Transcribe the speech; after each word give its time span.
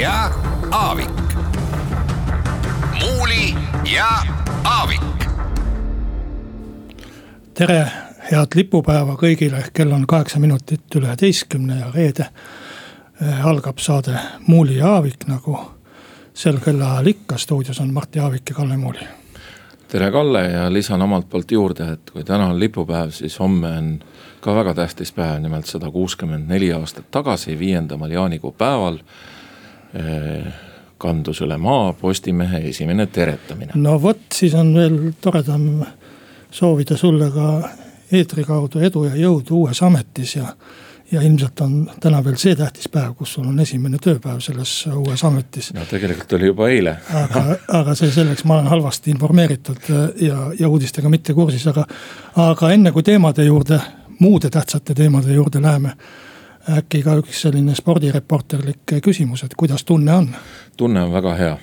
ja 0.00 0.30
Aavik. 0.70 1.08
muuli 3.00 3.54
ja 3.94 4.06
Aavik. 4.64 5.00
tere, 7.54 7.86
head 8.30 8.46
lipupäeva 8.54 9.16
kõigile, 9.16 9.62
kell 9.72 9.92
on 9.92 10.04
kaheksa 10.06 10.38
minutit 10.38 10.94
üle 10.96 11.08
üheteistkümne 11.08 11.78
ja 11.80 11.90
reede 11.94 12.26
äh, 12.26 13.46
algab 13.46 13.78
saade 13.78 14.18
Muuli 14.46 14.76
ja 14.76 14.90
Aavik 14.98 15.24
nagu 15.26 15.56
sel 16.34 16.58
kellaajal 16.60 17.06
ikka, 17.06 17.38
stuudios 17.38 17.80
on 17.80 17.94
Martti 17.94 18.20
Aavik 18.20 18.50
ja 18.50 18.54
Kalle 18.54 18.76
Muuli. 18.76 19.06
tere, 19.88 20.10
Kalle 20.10 20.42
ja 20.50 20.72
lisan 20.72 21.02
omalt 21.02 21.30
poolt 21.30 21.50
juurde, 21.50 21.92
et 21.92 22.10
kui 22.10 22.24
täna 22.24 22.50
on 22.50 22.60
lipupäev, 22.60 23.10
siis 23.10 23.38
homme 23.40 23.78
on 23.78 23.88
ka 24.40 24.54
väga 24.54 24.74
tähtis 24.74 25.12
päev, 25.12 25.40
nimelt 25.40 25.66
sada 25.66 25.90
kuuskümmend 25.90 26.48
neli 26.48 26.72
aastat 26.72 27.10
tagasi, 27.10 27.58
viiendamal 27.58 28.10
jaanikuu 28.10 28.52
päeval 28.52 29.00
eh, 29.00 29.35
kandus 30.98 31.40
üle 31.44 31.58
maa 31.60 31.92
Postimehe 31.92 32.62
esimene 32.68 33.06
teretamine. 33.06 33.72
no 33.74 34.02
vot, 34.02 34.26
siis 34.34 34.54
on 34.54 34.74
veel 34.74 34.98
toredam 35.20 35.84
soovida 36.50 36.96
sulle 36.96 37.30
ka 37.30 37.70
eetri 38.12 38.44
kaudu 38.44 38.80
edu 38.80 39.04
ja 39.04 39.16
jõudu 39.16 39.62
uues 39.62 39.82
ametis 39.82 40.36
ja. 40.36 40.52
ja 41.12 41.22
ilmselt 41.22 41.60
on 41.60 41.74
täna 42.00 42.22
veel 42.24 42.38
see 42.40 42.56
tähtis 42.56 42.88
päev, 42.88 43.12
kus 43.18 43.34
sul 43.36 43.46
on 43.46 43.60
esimene 43.60 43.98
tööpäev 44.02 44.40
selles 44.40 44.72
uues 44.94 45.24
ametis. 45.24 45.72
no 45.74 45.84
tegelikult 45.90 46.32
oli 46.38 46.50
juba 46.52 46.70
eile 46.70 46.96
aga, 47.24 47.44
aga 47.80 47.94
see 47.98 48.10
selleks, 48.14 48.44
ma 48.44 48.60
olen 48.60 48.72
halvasti 48.72 49.10
informeeritud 49.10 49.92
ja, 50.22 50.50
ja 50.58 50.68
uudistega 50.68 51.12
mitte 51.12 51.34
kursis, 51.34 51.66
aga, 51.66 51.86
aga 52.46 52.72
enne 52.72 52.92
kui 52.92 53.06
teemade 53.06 53.44
juurde 53.44 53.80
muude 54.18 54.50
tähtsate 54.50 54.94
teemade 54.94 55.32
juurde 55.32 55.62
läheme. 55.62 55.96
Äkki 56.78 57.02
ka 57.06 57.16
üks 57.20 57.44
selline 57.46 57.74
spordireporterlik 57.78 58.98
küsimus, 59.04 59.44
et 59.46 59.54
kuidas 59.58 59.84
tunne 59.84 60.14
on? 60.14 60.28
tunne 60.76 61.02
on 61.06 61.12
väga 61.12 61.34
hea 61.38 61.56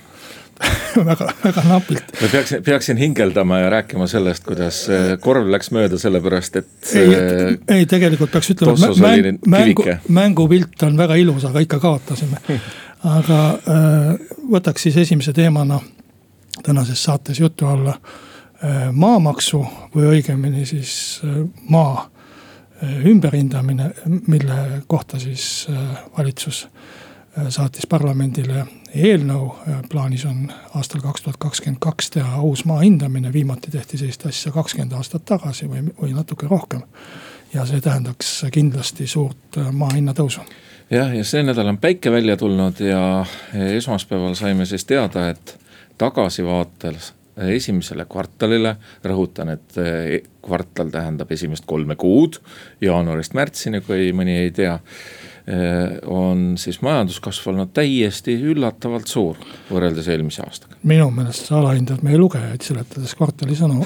väga, 1.10 1.28
väga 1.44 1.64
napilt. 1.68 2.14
ma 2.22 2.28
peaksin, 2.32 2.64
peaksin 2.64 2.98
hingeldama 2.98 3.60
ja 3.60 3.70
rääkima 3.70 4.08
sellest, 4.08 4.44
kuidas 4.48 4.86
korv 5.20 5.50
läks 5.52 5.72
mööda, 5.76 5.98
sellepärast 6.00 6.60
et. 6.62 6.70
ei, 6.96 7.58
ei 7.78 7.86
tegelikult 7.90 8.32
peaks 8.32 8.54
ütlema, 8.54 8.92
et 8.92 9.02
mäng, 9.02 9.40
mängu, 9.48 9.88
mängupilt 10.08 10.86
on 10.88 10.98
väga 10.98 11.18
ilus, 11.20 11.46
aga 11.50 11.64
ikka 11.66 11.80
kaotasime. 11.84 12.40
aga 13.04 13.40
äh, 13.50 14.14
võtaks 14.52 14.88
siis 14.88 14.98
esimese 15.04 15.34
teemana 15.34 15.82
tänases 16.64 17.04
saates 17.04 17.40
jutu 17.40 17.68
alla 17.68 17.98
maamaksu 18.92 19.60
või 19.96 20.06
õigemini 20.14 20.64
siis 20.66 21.20
maa 21.70 22.06
ümberhindamine, 23.06 23.92
mille 24.28 24.54
kohta 24.88 25.20
siis 25.20 25.68
äh, 25.70 26.04
valitsus 26.18 26.68
äh, 27.38 27.48
saatis 27.50 27.88
parlamendile 27.88 28.66
eelnõu. 28.94 29.56
plaanis 29.90 30.26
on 30.26 30.52
aastal 30.76 31.02
kaks 31.02 31.22
tuhat 31.22 31.38
kakskümmend 31.38 31.80
kaks 31.82 32.10
teha 32.10 32.42
uus 32.42 32.66
maa 32.66 32.82
hindamine, 32.82 33.34
viimati 33.34 33.72
tehti 33.72 33.98
sellist 33.98 34.26
asja 34.26 34.52
kakskümmend 34.52 34.94
aastat 34.94 35.26
tagasi 35.26 35.70
või, 35.70 35.88
või 36.02 36.14
natuke 36.14 36.48
rohkem. 36.48 36.82
ja 37.54 37.66
see 37.66 37.82
tähendaks 37.82 38.46
kindlasti 38.52 39.08
suurt 39.08 39.58
maa 39.72 39.90
hinna 39.94 40.14
tõusu 40.14 40.42
jah, 40.90 41.16
ja 41.16 41.24
see 41.24 41.44
nädal 41.44 41.68
on 41.68 41.78
päike 41.78 42.12
välja 42.12 42.38
tulnud 42.38 42.80
ja 42.80 43.26
esmaspäeval 43.54 44.36
saime 44.36 44.66
siis 44.66 44.86
teada, 44.86 45.30
et 45.30 45.58
tagasivaates 45.98 47.14
esimesele 47.38 48.06
kvartalile, 48.10 48.76
rõhutan, 49.06 49.54
et 49.56 49.78
eh, 49.82 50.22
kvartal 50.44 50.92
tähendab 50.94 51.32
esimest 51.34 51.66
kolme 51.66 51.96
kuud, 52.00 52.40
jaanuarist 52.84 53.34
märtsini, 53.38 53.82
kui 53.86 54.12
mõni 54.16 54.36
ei 54.44 54.52
tea 54.54 54.74
eh, 54.76 55.96
on 56.06 56.54
siis 56.62 56.82
majanduskasv 56.86 57.50
olnud 57.54 57.74
täiesti 57.74 58.36
üllatavalt 58.54 59.10
suur 59.10 59.40
võrreldes 59.72 60.10
eelmise 60.14 60.44
aastaga. 60.46 60.78
minu 60.84 61.10
meelest 61.16 61.50
sa 61.50 61.58
alahindad 61.62 62.04
meie 62.06 62.20
lugejaid, 62.22 62.62
seletades 62.66 63.16
kvartali 63.18 63.58
sõnu 63.58 63.82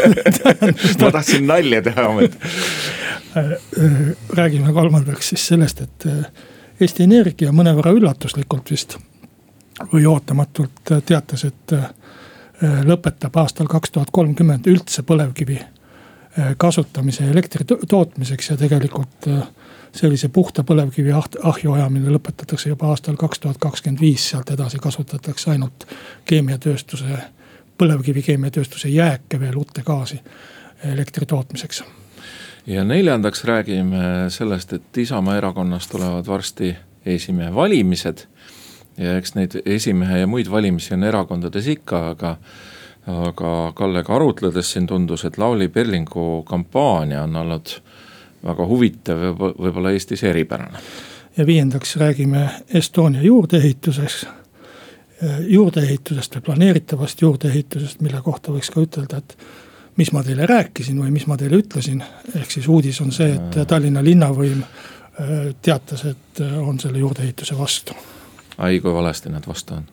ma 1.02 1.12
tahtsin 1.12 1.46
nalja 1.46 1.82
teha 1.86 2.08
ometi. 2.10 2.50
räägime 4.36 4.72
kolmandaks 4.74 5.34
siis 5.34 5.46
sellest, 5.52 5.86
et 5.86 6.10
Eesti 6.80 7.04
Energia 7.04 7.52
mõnevõrra 7.52 7.92
üllatuslikult 7.92 8.70
vist 8.72 8.96
või 9.92 10.06
ootamatult 10.08 10.90
teatas, 11.06 11.44
et 11.44 11.72
Äh, 11.72 11.88
lõpetab 12.62 13.36
aastal 13.40 13.68
kaks 13.70 13.90
tuhat 13.90 14.10
kolmkümmend 14.12 14.66
üldse 14.68 15.02
põlevkivi 15.06 15.58
äh, 15.60 16.54
kasutamise 16.56 17.24
elektri 17.30 17.64
tootmiseks 17.64 18.50
ja 18.50 18.56
tegelikult 18.60 19.28
äh, 19.28 19.44
sellise 19.96 20.28
puhta 20.28 20.64
põlevkivi 20.66 21.14
ahju 21.42 21.72
ajamine 21.72 22.12
lõpetatakse 22.14 22.70
juba 22.70 22.90
aastal 22.92 23.16
kaks 23.20 23.40
tuhat 23.40 23.58
kakskümmend 23.58 24.00
viis, 24.00 24.28
sealt 24.30 24.50
edasi 24.50 24.78
kasutatakse 24.78 25.50
ainult 25.50 25.86
keemiatööstuse, 26.28 27.22
põlevkivi 27.78 28.22
keemiatööstuse 28.22 28.92
jääke 28.92 29.40
veel 29.40 29.56
uute 29.56 29.82
gaasi 29.86 30.20
elektri 30.84 31.26
tootmiseks. 31.26 31.82
ja 32.66 32.84
neljandaks 32.84 33.44
räägime 33.44 34.30
sellest, 34.30 34.72
et 34.72 34.98
Isamaa 34.98 35.36
erakonnast 35.36 35.90
tulevad 35.90 36.26
varsti 36.26 36.76
esimehe 37.06 37.54
valimised 37.54 38.26
ja 38.98 39.16
eks 39.18 39.34
neid 39.34 39.60
esimehe 39.64 40.18
ja 40.18 40.26
muid 40.26 40.50
valimisi 40.50 40.94
on 40.94 41.04
erakondades 41.04 41.66
ikka, 41.66 42.08
aga 42.14 42.36
aga 43.06 43.72
Kallega 43.74 44.14
arutledes 44.14 44.72
siin 44.72 44.86
tundus, 44.86 45.24
et 45.24 45.38
Lavly 45.38 45.68
Perlingu 45.68 46.42
kampaania 46.48 47.22
on 47.22 47.36
olnud 47.36 47.72
väga 48.44 48.66
huvitav 48.66 49.22
ja 49.24 49.32
võib-olla 49.38 49.92
Eestis 49.92 50.22
eripärane. 50.24 50.78
ja 51.36 51.46
viiendaks 51.46 51.96
räägime 51.96 52.48
Estonia 52.74 53.22
juurdeehituseks, 53.22 54.26
juurdeehitusest 55.48 56.36
või 56.36 56.42
planeeritavast 56.42 57.22
juurdeehitusest, 57.22 58.00
mille 58.00 58.20
kohta 58.22 58.52
võiks 58.52 58.70
ka 58.70 58.80
ütelda, 58.80 59.18
et 59.18 59.36
mis 59.96 60.12
ma 60.12 60.22
teile 60.24 60.46
rääkisin 60.46 61.00
või 61.00 61.10
mis 61.10 61.26
ma 61.26 61.36
teile 61.36 61.60
ütlesin, 61.60 62.02
ehk 62.36 62.50
siis 62.50 62.68
uudis 62.68 63.00
on 63.00 63.12
see, 63.12 63.34
et 63.34 63.60
Tallinna 63.68 64.04
linnavõim 64.04 64.62
äh, 64.62 65.54
teatas, 65.62 66.04
et 66.04 66.40
äh, 66.40 66.56
on 66.68 66.80
selle 66.80 66.98
juurdeehituse 66.98 67.58
vastu 67.58 67.96
ai 68.60 68.80
kui 68.80 68.94
valesti 68.94 69.28
nad 69.28 69.42
vastu 69.48 69.74
on. 69.74 69.84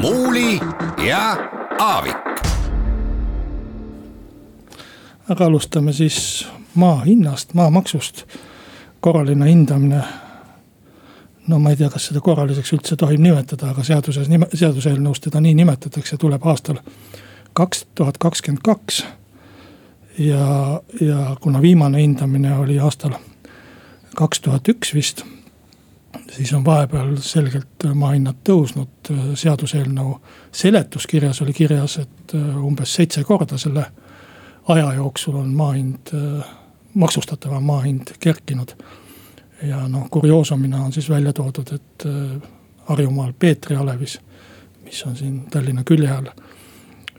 muuli 0.00 0.60
ja 1.06 1.36
Aavik. 1.78 2.16
aga 5.28 5.44
alustame 5.44 5.92
siis 5.92 6.48
maa 6.74 7.00
hinnast, 7.00 7.54
maamaksust. 7.54 8.24
korraline 9.00 9.50
hindamine. 9.50 10.02
no 11.46 11.58
ma 11.58 11.70
ei 11.70 11.76
tea, 11.76 11.90
kas 11.90 12.06
seda 12.06 12.20
korraliseks 12.20 12.72
üldse 12.72 12.96
tohib 12.96 13.20
nimetada, 13.20 13.70
aga 13.70 13.82
seaduses, 13.82 14.28
seaduseelnõus 14.54 15.20
teda 15.20 15.40
nii 15.40 15.54
nimetatakse, 15.54 16.16
tuleb 16.16 16.46
aastal 16.46 16.78
kaks 17.52 17.86
tuhat 17.94 18.18
kakskümmend 18.18 18.62
kaks. 18.62 19.04
ja, 20.18 20.80
ja 21.00 21.36
kuna 21.40 21.62
viimane 21.62 22.02
hindamine 22.02 22.56
oli 22.56 22.78
aastal 22.78 23.18
kaks 24.14 24.40
tuhat 24.40 24.68
üks 24.68 24.94
vist 24.94 25.26
siis 26.32 26.52
on 26.52 26.64
vahepeal 26.64 27.16
selgelt 27.20 27.86
maahinnad 27.94 28.36
tõusnud, 28.48 29.10
seaduseelnõu 29.34 30.18
seletuskirjas 30.52 31.42
oli 31.42 31.52
kirjas, 31.52 31.98
et 32.02 32.34
äh, 32.34 32.56
umbes 32.64 32.94
seitse 32.94 33.24
korda 33.24 33.58
selle 33.58 33.86
aja 34.68 34.92
jooksul 34.94 35.36
on 35.40 35.54
maa 35.54 35.72
hind, 35.72 36.12
äh, 36.14 36.46
maksustatava 36.94 37.60
maa 37.60 37.80
hind 37.80 38.16
kerkinud. 38.20 38.76
ja 39.62 39.88
noh, 39.88 40.10
kurioosumina 40.10 40.82
on 40.84 40.92
siis 40.92 41.10
välja 41.10 41.32
toodud, 41.32 41.72
et 41.72 42.06
äh, 42.06 42.50
Harjumaal 42.86 43.32
Peetri 43.38 43.76
alevis, 43.76 44.20
mis 44.84 45.04
on 45.06 45.16
siin 45.16 45.40
Tallinna 45.50 45.84
külje 45.84 46.10
all, 46.10 46.28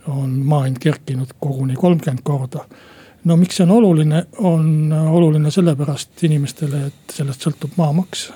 on 0.08 0.30
maa 0.30 0.64
hind 0.64 0.78
kerkinud 0.80 1.34
koguni 1.40 1.76
kolmkümmend 1.76 2.22
korda 2.24 2.66
no 3.28 3.38
miks 3.38 3.58
see 3.58 3.66
on 3.66 3.72
oluline, 3.72 4.26
on 4.38 4.94
oluline 5.10 5.52
sellepärast 5.52 6.24
inimestele, 6.24 6.88
et 6.88 7.16
sellest 7.20 7.44
sõltub 7.48 7.76
maamaks. 7.80 8.30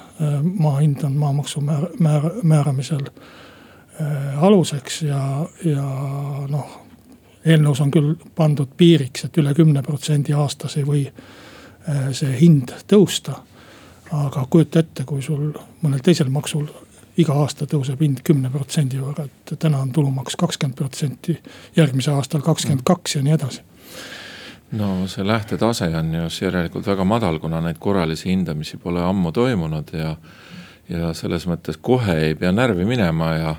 maa 0.59 0.79
hind 0.79 1.03
on 1.03 1.15
maamaksu 1.17 1.61
määr, 1.65 1.87
määr, 1.99 2.27
määramisel 2.43 3.07
äh, 3.07 4.43
aluseks 4.43 5.01
ja, 5.01 5.21
ja 5.65 5.85
noh. 6.49 6.75
eelnõus 7.45 7.81
on 7.81 7.91
küll 7.91 8.13
pandud 8.35 8.75
piiriks, 8.77 9.25
et 9.25 9.37
üle 9.37 9.53
kümne 9.57 9.81
protsendi 9.81 10.33
aastas 10.33 10.77
ei 10.77 10.85
või 10.85 11.07
äh, 11.07 12.11
see 12.11 12.35
hind 12.39 12.75
tõusta. 12.87 13.39
aga 14.11 14.45
kujuta 14.49 14.79
ette, 14.79 15.03
kui 15.07 15.21
sul 15.21 15.51
mõnel 15.81 16.03
teisel 16.03 16.29
maksul 16.29 16.67
iga 17.17 17.33
aasta 17.33 17.65
tõuseb 17.65 17.99
hind 18.01 18.21
kümne 18.23 18.49
protsendi 18.49 18.99
võrra, 18.99 19.25
et 19.25 19.59
täna 19.59 19.79
on 19.79 19.91
tulumaks 19.91 20.35
kakskümmend 20.35 20.77
protsenti, 20.77 21.37
järgmisel 21.75 22.15
aastal 22.15 22.41
kakskümmend 22.41 22.83
kaks 22.83 23.15
ja 23.15 23.23
nii 23.23 23.33
edasi 23.39 23.70
no 24.71 25.07
see 25.07 25.27
lähtetase 25.27 25.89
on 25.97 26.13
ju 26.13 26.29
järelikult 26.41 26.87
väga 26.87 27.03
madal, 27.03 27.39
kuna 27.39 27.61
neid 27.61 27.79
korralisi 27.79 28.29
hindamisi 28.29 28.77
pole 28.77 29.03
ammu 29.03 29.31
toimunud 29.31 29.93
ja 29.93 30.15
ja 30.91 31.13
selles 31.15 31.45
mõttes 31.47 31.77
kohe 31.81 32.17
ei 32.27 32.35
pea 32.35 32.51
närvi 32.51 32.85
minema 32.85 33.33
ja 33.35 33.55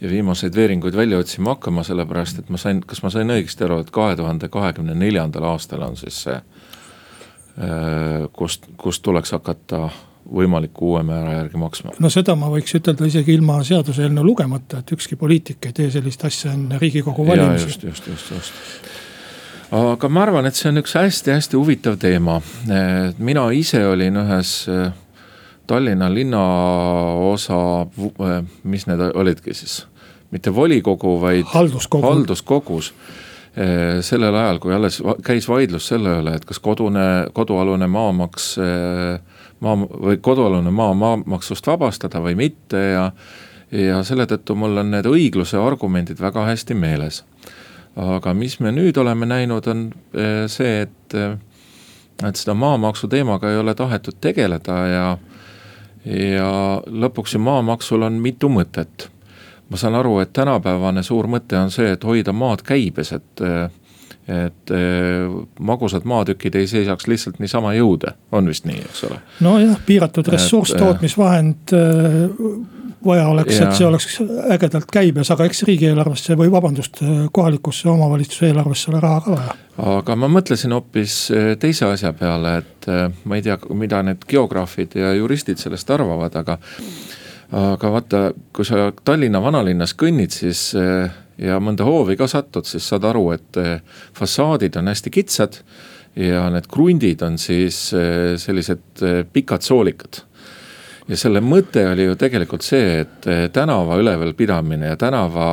ja 0.00 0.10
viimaseid 0.10 0.56
veeringuid 0.56 0.96
välja 0.96 1.18
otsima 1.18 1.54
hakkama, 1.54 1.84
sellepärast 1.86 2.38
et 2.38 2.48
ma 2.52 2.58
sain, 2.60 2.80
kas 2.86 3.02
ma 3.02 3.10
sain 3.14 3.30
õigesti 3.30 3.64
aru, 3.64 3.78
et 3.80 3.92
kahe 3.94 4.16
tuhande 4.18 4.48
kahekümne 4.52 4.94
neljandal 4.98 5.46
aastal 5.52 5.84
on 5.86 5.96
siis 5.96 6.18
see, 6.26 6.34
äh, 6.34 8.26
kust, 8.32 8.66
kust 8.76 9.04
tuleks 9.06 9.32
hakata 9.32 9.88
võimaliku 10.24 10.90
uue 10.90 11.02
määra 11.06 11.38
järgi 11.38 11.60
maksma? 11.60 11.94
no 12.00 12.10
seda 12.12 12.36
ma 12.36 12.50
võiks 12.52 12.74
ütelda 12.76 13.06
isegi 13.08 13.36
ilma 13.38 13.60
seaduseelnõu 13.64 14.26
lugemata, 14.32 14.82
et 14.82 14.92
ükski 14.96 15.16
poliitik 15.20 15.70
ei 15.70 15.76
tee 15.76 15.90
sellist 15.94 16.24
asja 16.24 16.52
enne 16.52 16.80
riigikogu 16.82 17.26
valimisi. 17.26 17.70
just, 17.70 17.88
just, 17.88 18.08
just, 18.08 18.30
just 18.34 19.03
aga 19.74 20.08
ma 20.08 20.22
arvan, 20.22 20.46
et 20.46 20.56
see 20.58 20.70
on 20.70 20.78
üks 20.82 20.94
hästi-hästi 20.98 21.58
huvitav 21.58 21.98
teema. 22.00 22.40
mina 23.18 23.48
ise 23.52 23.82
olin 23.86 24.20
ühes 24.22 24.52
eh, 24.70 24.92
Tallinna 25.66 26.10
linnaosa, 26.12 27.58
eh, 28.28 28.34
mis 28.62 28.86
need 28.86 29.00
olidki 29.14 29.54
siis, 29.56 29.86
mitte 30.30 30.54
volikogu, 30.54 31.16
vaid 31.20 31.46
halduskogu. 31.54 32.06
halduskogus 32.06 32.92
eh, 33.56 34.02
sellel 34.04 34.34
ajal, 34.34 34.60
kui 34.62 34.74
alles 34.76 35.00
käis 35.24 35.48
vaidlus 35.48 35.88
selle 35.90 36.20
üle, 36.20 36.36
et 36.36 36.44
kas 36.44 36.60
kodune, 36.62 37.08
kodualune 37.34 37.88
maamaks, 37.90 38.54
maa 39.64 39.80
või 39.80 40.20
kodualune 40.22 40.70
maa 40.70 40.94
maamaksust 40.94 41.66
vabastada 41.66 42.22
või 42.22 42.36
mitte 42.38 42.86
ja. 42.92 43.10
ja 43.72 44.02
selle 44.06 44.28
tõttu 44.30 44.54
mul 44.58 44.84
on 44.84 44.94
need 44.94 45.06
õigluse 45.08 45.58
argumendid 45.58 46.20
väga 46.20 46.46
hästi 46.52 46.76
meeles 46.78 47.24
aga 47.96 48.34
mis 48.34 48.58
me 48.60 48.72
nüüd 48.74 48.96
oleme 49.00 49.26
näinud, 49.26 49.66
on 49.70 49.86
eh, 50.14 50.44
see, 50.50 50.82
et, 50.86 51.14
eh, 51.14 51.36
et 52.26 52.40
seda 52.40 52.56
maamaksu 52.58 53.08
teemaga 53.10 53.50
ei 53.50 53.60
ole 53.60 53.74
tahetud 53.74 54.18
tegeleda 54.20 54.78
ja, 54.90 55.06
ja 56.04 56.50
lõpuks 56.86 57.36
ju 57.36 57.42
maamaksul 57.44 58.06
on 58.06 58.20
mitu 58.22 58.50
mõtet. 58.50 59.10
ma 59.70 59.78
saan 59.80 59.94
aru, 59.96 60.18
et 60.20 60.32
tänapäevane 60.32 61.02
suur 61.02 61.26
mõte 61.26 61.56
on 61.56 61.70
see, 61.72 61.94
et 61.96 62.04
hoida 62.04 62.32
maad 62.32 62.62
käibes, 62.62 63.12
et 63.12 63.46
et 64.24 64.70
magusad 65.60 66.06
maatükid 66.08 66.54
ei 66.56 66.66
seisaks 66.66 67.06
lihtsalt 67.08 67.38
niisama 67.44 67.74
jõude, 67.76 68.14
on 68.32 68.46
vist 68.48 68.64
nii, 68.64 68.78
eks 68.80 69.02
ole? 69.04 69.18
nojah, 69.44 69.76
piiratud 69.86 70.28
ressurss, 70.32 70.72
tootmisvahend 70.80 71.74
vaja 73.06 73.28
oleks, 73.28 73.58
et 73.60 73.76
see 73.76 73.86
oleks 73.86 74.18
ägedalt 74.54 74.90
käibes, 74.92 75.30
aga 75.34 75.46
eks 75.48 75.64
riigieelarvesse 75.68 76.36
või 76.38 76.50
vabandust, 76.52 77.00
kohalikusse 77.32 77.88
omavalitsuse 77.92 78.48
eelarvesse 78.50 78.90
ole 78.92 79.00
raha 79.02 79.20
ka 79.24 79.34
vaja. 79.34 79.56
aga 79.94 80.16
ma 80.16 80.30
mõtlesin 80.32 80.74
hoopis 80.76 81.18
eh, 81.34 81.50
teise 81.60 81.88
asja 81.88 82.14
peale, 82.16 82.56
et 82.62 82.88
eh, 82.88 83.04
ma 83.24 83.38
ei 83.38 83.44
tea, 83.44 83.58
mida 83.74 84.02
need 84.06 84.24
geograafid 84.30 84.96
ja 85.00 85.12
juristid 85.18 85.60
sellest 85.60 85.90
arvavad, 85.90 86.36
aga. 86.40 86.58
aga 87.54 87.90
vaata, 87.92 88.22
kui 88.52 88.64
sa 88.66 88.90
Tallinna 89.04 89.42
vanalinnas 89.42 89.94
kõnnid, 90.00 90.32
siis 90.34 90.70
eh, 90.78 91.10
ja 91.38 91.58
mõnda 91.60 91.86
hoovi 91.86 92.16
ka 92.16 92.28
satud, 92.30 92.66
siis 92.66 92.86
saad 92.88 93.04
aru, 93.10 93.28
et 93.34 93.58
fassaadid 94.14 94.76
on 94.80 94.88
hästi 94.88 95.10
kitsad. 95.10 95.64
ja 96.14 96.44
need 96.50 96.68
krundid 96.70 97.22
on 97.26 97.38
siis 97.42 97.88
sellised 98.38 99.02
pikad 99.34 99.64
soolikad 99.66 100.20
ja 101.08 101.16
selle 101.20 101.40
mõte 101.44 101.84
oli 101.90 102.08
ju 102.08 102.16
tegelikult 102.20 102.64
see, 102.64 103.00
et 103.04 103.28
eh, 103.28 103.46
tänava 103.52 103.98
ülevalpidamine 104.00 104.92
ja 104.92 104.96
tänava 105.00 105.48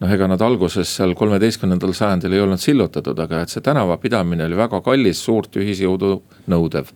noh, 0.00 0.12
ega 0.12 0.28
nad 0.30 0.42
alguses 0.42 0.90
seal 0.96 1.14
kolmeteistkümnendal 1.18 1.92
sajandil 1.96 2.34
ei 2.34 2.42
olnud 2.44 2.62
sillutatud, 2.62 3.18
aga 3.26 3.44
et 3.44 3.52
see 3.52 3.64
tänava 3.64 3.98
pidamine 4.02 4.46
oli 4.48 4.58
väga 4.58 4.80
kallis, 4.84 5.22
suurt 5.24 5.56
ühisjõudu 5.60 6.14
nõudev. 6.50 6.92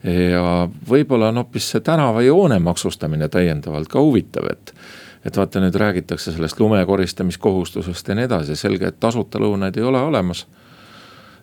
ja 0.00 0.68
võib-olla 0.88 1.28
on 1.28 1.42
hoopis 1.42 1.66
see 1.74 1.82
tänavajoone 1.84 2.56
maksustamine 2.64 3.28
täiendavalt 3.28 3.88
ka 3.88 4.00
huvitav, 4.00 4.48
et 4.50 4.74
et 5.24 5.36
vaata, 5.36 5.60
nüüd 5.60 5.74
räägitakse 5.76 6.32
sellest 6.32 6.60
lume 6.60 6.80
koristamiskohustusest 6.86 8.08
ja 8.08 8.14
nii 8.16 8.24
edasi, 8.24 8.56
selge, 8.56 8.88
et 8.88 9.00
tasuta 9.00 9.38
lõunaid 9.38 9.76
ei 9.76 9.84
ole 9.84 10.00
olemas 10.00 10.46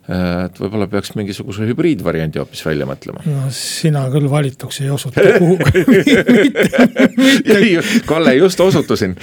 et 0.08 0.60
võib-olla 0.62 0.88
peaks 0.88 1.12
mingisuguse 1.20 1.68
hübriidvariandi 1.68 2.40
hoopis 2.40 2.62
välja 2.66 2.86
mõtlema. 2.88 3.20
no 3.28 3.50
sina 3.52 4.06
küll 4.14 4.30
valituks 4.32 4.82
ei 4.84 4.90
osuta 4.94 5.22
kuhugi 5.38 5.84
mitte. 6.44 7.84
Kalle, 8.08 8.36
just 8.40 8.60
osutusin 8.64 9.18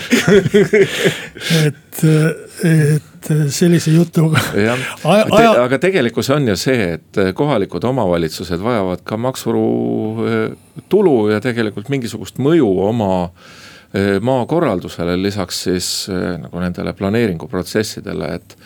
et, 1.65 2.05
et 2.05 3.33
sellise 3.49 3.91
jutuga. 3.95 4.41
Aja... 4.55 5.51
aga 5.65 5.79
tegelikkus 5.81 6.29
on 6.35 6.49
ju 6.53 6.57
see, 6.61 6.99
et 6.99 7.21
kohalikud 7.37 7.85
omavalitsused 7.89 8.61
vajavad 8.61 9.01
ka 9.09 9.17
maksutulu 9.21 11.19
ja 11.33 11.41
tegelikult 11.45 11.89
mingisugust 11.93 12.37
mõju 12.45 12.69
oma 12.85 13.13
äh, 13.25 14.19
maakorraldusele, 14.21 15.17
lisaks 15.23 15.63
siis 15.69 15.91
äh, 16.11 16.35
nagu 16.43 16.61
nendele 16.63 16.93
planeeringuprotsessidele, 16.99 18.35
et 18.35 18.57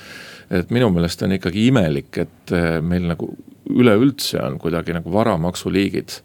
et 0.50 0.70
minu 0.70 0.90
meelest 0.92 1.22
on 1.22 1.34
ikkagi 1.36 1.68
imelik, 1.68 2.10
et 2.24 2.54
eh, 2.56 2.80
meil 2.80 3.08
nagu 3.10 3.30
üleüldse 3.68 4.40
on 4.42 4.58
kuidagi 4.60 4.94
nagu 4.96 5.12
varamaksuliigid 5.12 6.20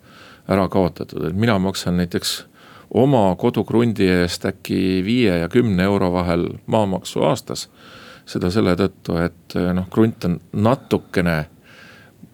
ära 0.52 0.68
kaotatud, 0.72 1.28
et 1.28 1.36
mina 1.40 1.58
maksan 1.60 1.98
näiteks 2.00 2.44
oma 3.00 3.26
kodukrundi 3.40 4.08
eest 4.22 4.46
äkki 4.46 5.02
viie 5.06 5.40
ja 5.42 5.50
kümne 5.50 5.84
euro 5.84 6.12
vahel 6.14 6.48
maamaksu 6.68 7.24
aastas. 7.28 7.70
seda 8.26 8.48
selle 8.48 8.72
tõttu, 8.80 9.18
et 9.20 9.56
eh, 9.60 9.74
noh, 9.76 9.90
krunt 9.92 10.24
on 10.26 10.38
natukene, 10.56 11.38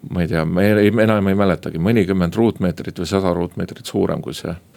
ma 0.09 0.21
ei 0.21 0.27
tea, 0.29 0.43
ma 0.45 0.61
ei, 0.61 0.91
enam 1.01 1.27
ei 1.27 1.35
mäletagi, 1.35 1.81
mõnikümmend 1.81 2.35
ruutmeetrit 2.37 2.99
või 3.01 3.09
sada 3.09 3.33
ruutmeetrit 3.33 3.89
suurem 3.89 4.21
kui 4.21 4.37
see 4.37 4.53
Äh, 4.53 4.68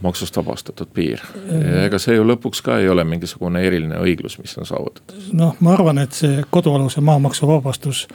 maksust 0.00 0.36
vabastatud 0.36 0.88
piir. 0.94 1.20
ega 1.84 1.98
see 2.02 2.16
ju 2.16 2.24
lõpuks 2.26 2.62
ka 2.64 2.80
ei 2.82 2.88
ole 2.90 3.04
mingisugune 3.06 3.62
eriline 3.62 4.00
õiglus, 4.02 4.38
mis 4.42 4.56
on 4.58 4.66
saavutatud. 4.66 5.28
noh, 5.38 5.54
ma 5.60 5.74
arvan, 5.76 6.02
et 6.02 6.12
see 6.12 6.42
kodualuse 6.50 7.00
maamaksu 7.00 7.46
vabastus. 7.46 8.06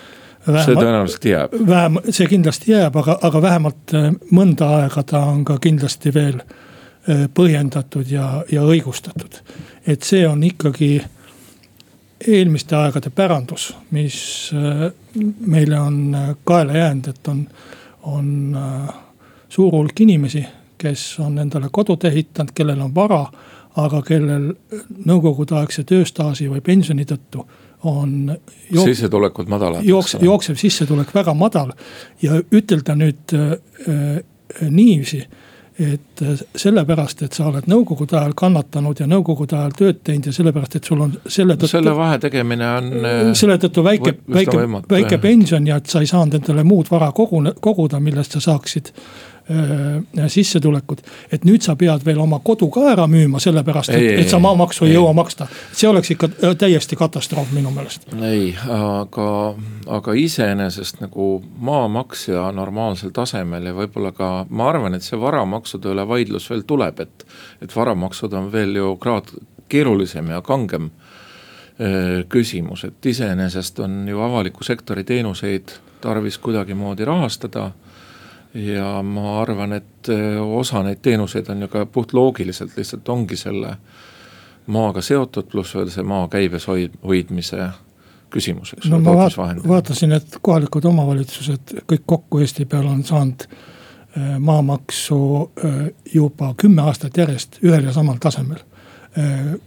see 0.44 0.76
tõenäoliselt 0.76 1.26
jääb. 1.26 1.56
vähem, 1.68 2.00
see 2.10 2.28
kindlasti 2.28 2.72
jääb, 2.72 2.96
aga, 3.00 3.20
aga 3.24 3.42
vähemalt 3.42 3.96
äh, 3.96 4.10
mõnda 4.32 4.72
aega 4.82 5.04
ta 5.04 5.24
on 5.32 5.46
ka 5.48 5.58
kindlasti 5.64 6.14
veel 6.14 6.42
äh, 6.42 7.28
põhjendatud 7.34 8.12
ja, 8.12 8.44
ja 8.52 8.68
õigustatud. 8.68 9.40
et 9.88 10.04
see 10.04 10.28
on 10.28 10.44
ikkagi 10.44 10.92
eelmiste 12.28 12.76
aegade 12.76 13.10
pärandus, 13.16 13.76
mis 13.92 14.52
meile 15.40 15.80
on 15.80 16.18
kaela 16.44 16.74
jäänud, 16.74 17.08
et 17.08 17.28
on, 17.28 17.44
on 18.02 18.58
suur 19.50 19.72
hulk 19.72 20.02
inimesi 20.02 20.42
kes 20.78 21.20
on 21.24 21.40
endale 21.40 21.70
kodud 21.72 22.04
ehitanud, 22.10 22.54
kellel 22.56 22.82
on 22.82 22.94
vara, 22.96 23.24
aga 23.78 24.02
kellel 24.06 24.52
nõukogudeaegse 25.06 25.84
tööstaaži 25.88 26.50
või 26.50 26.62
pensioni 26.66 27.06
tõttu 27.06 27.46
on. 27.84 28.38
sissetulekud 28.74 29.50
madalad. 29.50 29.86
jooksev, 29.86 30.24
jooksev 30.24 30.56
sissetulek 30.58 31.14
väga 31.16 31.34
madal 31.34 31.74
ja 32.22 32.40
ütelda 32.52 32.96
nüüd 32.98 33.36
äh, 33.38 33.52
äh, 33.88 34.24
niiviisi 34.70 35.26
et 35.80 36.22
äh, 36.22 36.40
sellepärast, 36.56 37.22
et 37.22 37.36
sa 37.38 37.48
oled 37.52 37.68
nõukogude 37.70 38.18
ajal 38.18 38.34
kannatanud 38.38 38.98
ja 38.98 39.06
nõukogude 39.10 39.58
ajal 39.60 39.76
tööd 39.78 40.00
teinud 40.06 40.30
ja 40.30 40.34
sellepärast, 40.34 40.78
et 40.80 40.90
sul 40.90 41.04
on 41.06 41.14
selle 41.22 41.54
tõttu. 41.54 41.70
selle 41.76 41.94
vahe 41.98 42.18
tegemine 42.22 42.70
on. 42.80 42.90
Äh, 42.98 43.20
selle 43.38 43.60
tõttu 43.62 43.84
väike, 43.86 44.16
väike, 44.34 44.64
väike 44.90 45.20
pension 45.22 45.68
ja 45.70 45.78
et 45.78 45.90
sa 45.92 46.02
ei 46.02 46.10
saanud 46.10 46.40
endale 46.40 46.66
muud 46.66 46.90
vara 46.90 47.12
koguda, 47.14 48.02
millest 48.02 48.38
sa 48.38 48.42
saaksid 48.50 48.90
Äh, 49.50 50.28
sissetulekut. 50.28 51.02
et 51.32 51.46
nüüd 51.48 51.64
sa 51.64 51.78
pead 51.80 52.02
veel 52.04 52.18
oma 52.20 52.42
kodu 52.44 52.68
ka 52.68 52.82
ära 52.92 53.06
müüma, 53.08 53.40
sellepärast 53.40 53.94
et, 53.96 54.08
et 54.20 54.28
sa 54.28 54.42
maamaksu 54.44 54.84
ei, 54.84 54.90
ei 54.92 54.98
jõua 54.98 55.14
maksta. 55.16 55.48
see 55.72 55.88
oleks 55.88 56.12
ikka 56.12 56.28
äh, 56.44 56.56
täiesti 56.60 56.98
katastroof 57.00 57.54
minu 57.56 57.72
meelest. 57.72 58.10
ei, 58.28 58.50
aga, 58.68 59.30
aga 60.00 60.18
iseenesest 60.20 61.00
nagu 61.00 61.30
maamaks 61.64 62.28
ja 62.28 62.50
normaalsel 62.52 63.16
tasemel 63.16 63.72
ja 63.72 63.74
võib-olla 63.80 64.12
ka, 64.12 64.34
ma 64.50 64.68
arvan, 64.68 65.00
et 65.00 65.08
see 65.08 65.22
varamaksude 65.22 65.96
üle 65.96 66.04
vaidlus 66.12 66.50
veel 66.52 66.68
tuleb, 66.68 67.00
et. 67.08 67.28
et 67.64 67.76
varamaksud 67.76 68.36
on 68.36 68.52
veel 68.52 68.76
ju 68.76 68.94
kraad 69.00 69.32
keerulisem 69.72 70.36
ja 70.36 70.44
kangem 70.44 70.92
äh, 70.92 72.28
küsimus, 72.28 72.84
et 72.84 73.14
iseenesest 73.16 73.80
on 73.80 74.02
ju 74.12 74.20
avaliku 74.28 74.68
sektori 74.68 75.08
teenuseid 75.08 75.80
tarvis 76.04 76.36
kuidagimoodi 76.38 77.08
rahastada 77.08 77.72
ja 78.58 79.02
ma 79.04 79.42
arvan, 79.42 79.74
et 79.74 80.10
eh, 80.10 80.42
osa 80.42 80.82
neid 80.84 81.02
teenuseid 81.02 81.50
on 81.50 81.62
ju 81.62 81.68
ka 81.72 81.86
puhtloogiliselt 81.86 82.78
lihtsalt 82.78 83.10
ongi 83.10 83.38
selle 83.38 83.76
maaga 84.68 85.02
seotud, 85.02 85.48
pluss 85.52 85.76
veel 85.76 85.92
see 85.94 86.04
maa 86.04 86.28
käibes 86.32 86.68
hoid-, 86.68 86.98
hoidmise 87.06 87.70
küsimus, 88.34 88.74
eks 88.76 88.90
no, 88.92 88.98
ole, 88.98 89.06
tootmisvahend. 89.06 89.68
vaatasin, 89.68 90.18
et 90.18 90.40
kohalikud 90.42 90.86
omavalitsused 90.90 91.78
kõik 91.88 92.06
kokku 92.06 92.42
Eesti 92.44 92.66
peal 92.66 92.90
on 92.90 93.04
saanud 93.08 93.48
maamaksu 94.40 95.18
juba 96.14 96.54
kümme 96.58 96.82
aastat 96.90 97.18
järjest 97.18 97.60
ühel 97.62 97.86
ja 97.86 97.94
samal 97.94 98.18
tasemel. 98.20 98.64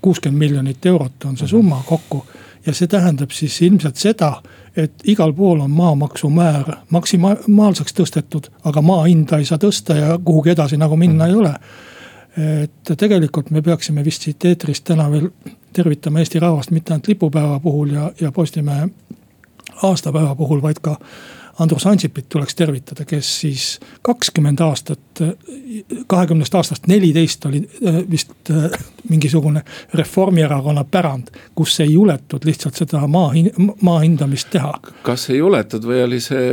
kuuskümmend 0.02 0.38
miljonit 0.38 0.86
eurot 0.86 1.24
on 1.24 1.36
see 1.36 1.48
summa 1.48 1.82
kokku 1.86 2.24
ja 2.66 2.74
see 2.74 2.90
tähendab 2.90 3.30
siis 3.34 3.62
ilmselt 3.62 3.96
seda, 3.96 4.32
et 4.76 4.92
igal 5.04 5.32
pool 5.32 5.60
on 5.60 5.70
maamaksumäär 5.70 6.76
maksimaalseks 6.90 7.94
tõstetud, 7.94 8.50
aga 8.64 8.82
maa 8.82 9.04
hinda 9.04 9.38
ei 9.38 9.48
saa 9.48 9.58
tõsta 9.58 9.96
ja 9.98 10.18
kuhugi 10.24 10.54
edasi 10.54 10.76
nagu 10.76 10.96
minna 10.96 11.26
ei 11.26 11.34
ole. 11.34 11.54
et 12.36 12.92
tegelikult 12.96 13.50
me 13.50 13.62
peaksime 13.62 14.04
vist 14.04 14.22
siit 14.22 14.44
eetrist 14.44 14.84
täna 14.84 15.10
veel 15.10 15.30
tervitama 15.72 16.18
Eesti 16.18 16.38
rahvast 16.38 16.70
mitte 16.70 16.92
ainult 16.92 17.08
lipupäeva 17.08 17.60
puhul 17.60 17.90
ja, 17.90 18.12
ja 18.20 18.32
Postimehe 18.32 18.88
aastapäeva 19.82 20.34
puhul, 20.34 20.62
vaid 20.62 20.78
ka 20.82 20.96
Andrus 21.58 21.86
Ansipit 21.86 22.28
tuleks 22.28 22.54
tervitada, 22.54 23.04
kes 23.04 23.40
siis 23.40 23.64
kakskümmend 24.02 24.60
aastat, 24.64 25.22
kahekümnest 26.06 26.54
aastast 26.54 26.86
neliteist 26.86 27.44
oli 27.46 27.60
äh, 27.86 28.00
vist 28.10 28.50
äh, 28.50 28.70
mingisugune 29.10 29.62
Reformierakonna 29.94 30.84
pärand. 30.90 31.30
kus 31.54 31.80
ei 31.80 31.92
juletud 31.92 32.44
lihtsalt 32.44 32.74
seda 32.74 33.06
maa, 33.06 33.32
maa 33.82 33.98
hindamist 34.00 34.50
teha. 34.50 34.74
kas 35.02 35.30
ei 35.30 35.38
juletud 35.38 35.84
või 35.84 36.04
oli 36.04 36.20
see 36.20 36.46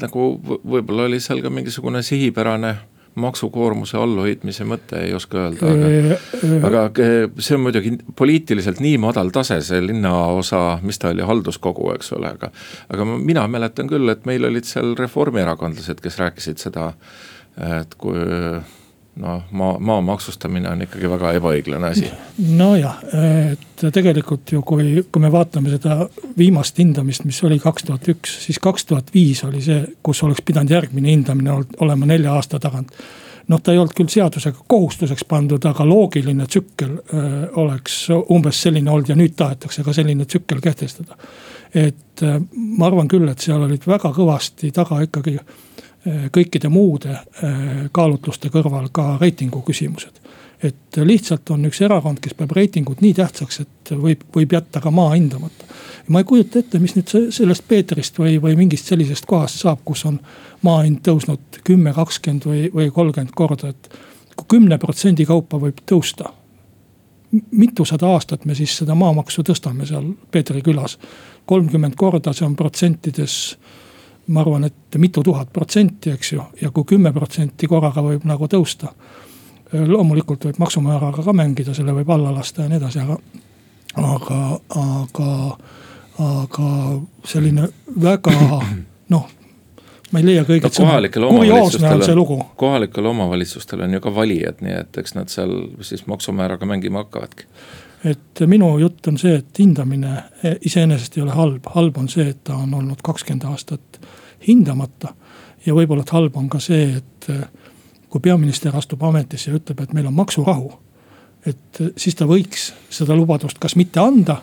nagu 0.00 0.32
võib-olla 0.44 1.10
oli 1.10 1.20
seal 1.20 1.42
ka 1.44 1.50
mingisugune 1.50 2.02
sihipärane 2.02 2.74
maksukoormuse 3.14 3.96
allhoidmise 4.00 4.64
mõte, 4.64 5.02
ei 5.04 5.12
oska 5.14 5.38
öelda, 5.42 5.68
aga, 6.64 6.84
aga 6.88 7.08
see 7.44 7.56
on 7.58 7.64
muidugi 7.66 7.92
poliitiliselt 8.16 8.80
nii 8.80 8.96
madal 9.02 9.28
tase, 9.34 9.58
see 9.64 9.82
linnaosa, 9.84 10.62
mis 10.86 11.00
ta 11.00 11.10
oli, 11.12 11.24
halduskogu, 11.28 11.90
eks 11.96 12.14
ole, 12.16 12.32
aga. 12.38 12.48
aga 12.92 13.08
mina 13.12 13.44
mäletan 13.52 13.90
küll, 13.90 14.08
et 14.12 14.24
meil 14.28 14.48
olid 14.48 14.68
seal 14.68 14.94
reformierakondlased, 14.98 16.00
kes 16.00 16.16
rääkisid 16.22 16.62
seda, 16.62 16.92
et 17.82 17.98
kui 18.00 18.16
noh, 19.16 19.42
maa, 19.50 19.78
maa 19.78 20.00
maksustamine 20.00 20.68
on 20.68 20.82
ikkagi 20.86 21.10
väga 21.10 21.32
ebaõiglane 21.36 21.90
asi. 21.92 22.10
nojah, 22.56 23.00
et 23.52 23.84
tegelikult 23.92 24.54
ju, 24.54 24.62
kui, 24.66 25.02
kui 25.12 25.22
me 25.22 25.32
vaatame 25.32 25.72
seda 25.74 25.98
viimast 26.38 26.78
hindamist, 26.80 27.26
mis 27.28 27.42
oli 27.44 27.58
kaks 27.60 27.88
tuhat 27.88 28.08
üks, 28.08 28.38
siis 28.46 28.60
kaks 28.62 28.88
tuhat 28.88 29.12
viis 29.14 29.44
oli 29.44 29.60
see, 29.64 29.82
kus 30.02 30.22
oleks 30.24 30.44
pidanud 30.46 30.72
järgmine 30.72 31.12
hindamine 31.12 31.58
olema 31.84 32.08
nelja 32.08 32.32
aasta 32.38 32.60
tagant. 32.62 32.94
noh, 33.48 33.60
ta 33.60 33.72
ei 33.72 33.78
olnud 33.78 33.92
küll 33.98 34.08
seadusega 34.08 34.64
kohustuseks 34.70 35.24
pandud, 35.28 35.64
aga 35.66 35.84
loogiline 35.84 36.46
tsükkel 36.46 36.92
öö, 36.94 37.48
oleks 37.58 38.06
umbes 38.30 38.60
selline 38.62 38.90
olnud 38.90 39.08
ja 39.10 39.16
nüüd 39.18 39.34
tahetakse 39.36 39.82
ka 39.82 39.92
selline 39.92 40.24
tsükkel 40.24 40.60
kehtestada. 40.62 41.18
et 41.74 42.22
öö, 42.22 42.38
ma 42.78 42.86
arvan 42.86 43.08
küll, 43.08 43.28
et 43.28 43.44
seal 43.44 43.66
olid 43.66 43.84
väga 43.86 44.14
kõvasti 44.14 44.72
taga 44.72 45.02
ikkagi 45.02 45.36
kõikide 46.32 46.68
muude 46.72 47.12
eh, 47.14 47.54
kaalutluste 47.94 48.50
kõrval 48.50 48.88
ka 48.92 49.16
reitingu 49.20 49.62
küsimused. 49.62 50.18
et 50.62 50.96
lihtsalt 50.96 51.50
on 51.50 51.64
üks 51.66 51.80
erakond, 51.82 52.20
kes 52.22 52.34
peab 52.38 52.52
reitingut 52.54 53.00
nii 53.02 53.14
tähtsaks, 53.18 53.60
et 53.60 53.90
võib, 53.98 54.20
võib 54.34 54.52
jätta 54.52 54.80
ka 54.80 54.90
maa 54.90 55.14
hindamata. 55.14 55.64
ma 56.08 56.18
ei 56.18 56.24
kujuta 56.24 56.58
ette, 56.58 56.78
mis 56.78 56.96
nüüd 56.96 57.30
sellest 57.30 57.64
Peetrist 57.68 58.18
või, 58.18 58.40
või 58.42 58.56
mingist 58.56 58.86
sellisest 58.86 59.26
kohast 59.26 59.58
saab, 59.62 59.80
kus 59.84 60.04
on 60.06 60.20
maa 60.62 60.82
hind 60.82 61.02
tõusnud 61.06 61.62
kümme, 61.64 61.92
kakskümmend 61.92 62.46
või, 62.46 62.68
või 62.74 62.90
kolmkümmend 62.90 63.34
korda, 63.34 63.68
et. 63.68 63.90
kui 64.36 64.46
kümne 64.58 64.78
protsendi 64.78 65.26
kaupa 65.26 65.58
võib 65.60 65.82
tõusta 65.86 66.32
mitusada 67.50 68.06
aastat 68.06 68.44
me 68.44 68.54
siis 68.54 68.74
seda 68.76 68.94
maamaksu 68.94 69.42
tõstame 69.42 69.86
seal 69.88 70.12
Peetri 70.30 70.62
külas. 70.62 70.98
kolmkümmend 71.46 71.94
korda, 71.96 72.32
see 72.32 72.46
on 72.46 72.56
protsentides 72.56 73.56
ma 74.26 74.40
arvan, 74.40 74.64
et 74.64 74.98
mitu 74.98 75.22
tuhat 75.22 75.52
protsenti, 75.52 76.10
eks 76.10 76.32
ju, 76.32 76.44
ja 76.60 76.70
kui 76.70 76.84
kümme 76.94 77.12
protsenti 77.12 77.68
korraga 77.68 78.04
võib 78.04 78.26
nagu 78.28 78.48
tõusta. 78.48 78.92
loomulikult 79.72 80.44
võib 80.44 80.58
maksumääraga 80.58 81.22
ka 81.24 81.32
mängida, 81.32 81.74
selle 81.74 81.92
võib 81.92 82.10
alla 82.10 82.34
lasta 82.34 82.62
ja 82.62 82.68
nii 82.68 82.76
edasi, 82.76 83.00
aga, 83.00 83.16
aga, 83.96 84.40
aga, 84.82 85.58
aga 86.18 86.72
selline 87.24 87.68
väga 88.02 88.34
noh 89.08 89.30
ma 90.12 90.20
ei 90.20 90.26
leia 90.26 90.44
kõige 90.44 90.68
no, 90.68 90.74
kohalikel 90.76 91.24
omavalitsustel, 91.24 92.24
kohalikel 92.60 93.06
omavalitsustel 93.06 93.84
on 93.86 93.96
ju 93.96 94.00
ka 94.04 94.12
valijad, 94.14 94.60
nii 94.60 94.74
et 94.82 94.98
eks 95.00 95.16
nad 95.16 95.32
seal 95.32 95.54
siis 95.80 96.04
maksumääraga 96.10 96.68
mängima 96.68 97.06
hakkavadki 97.06 97.48
et 98.04 98.40
minu 98.46 98.78
jutt 98.80 99.06
on 99.08 99.18
see, 99.18 99.36
et 99.38 99.58
hindamine 99.58 100.22
iseenesest 100.66 101.16
ei 101.16 101.22
ole 101.22 101.34
halb, 101.36 101.66
halb 101.74 101.98
on 101.98 102.08
see, 102.10 102.28
et 102.32 102.44
ta 102.44 102.56
on 102.58 102.74
olnud 102.74 103.02
kakskümmend 103.04 103.44
aastat 103.50 104.00
hindamata. 104.48 105.14
ja 105.66 105.74
võib-olla, 105.74 106.02
et 106.02 106.10
halb 106.10 106.36
on 106.36 106.48
ka 106.50 106.58
see, 106.60 106.96
et 106.98 107.30
kui 108.12 108.20
peaminister 108.20 108.76
astub 108.76 109.02
ametisse 109.08 109.50
ja 109.50 109.56
ütleb, 109.56 109.80
et 109.80 109.92
meil 109.96 110.06
on 110.06 110.14
maksurahu. 110.14 110.72
et 111.46 111.82
siis 111.96 112.14
ta 112.14 112.26
võiks 112.26 112.72
seda 112.90 113.16
lubadust 113.18 113.58
kas 113.58 113.76
mitte 113.76 114.00
anda 114.00 114.36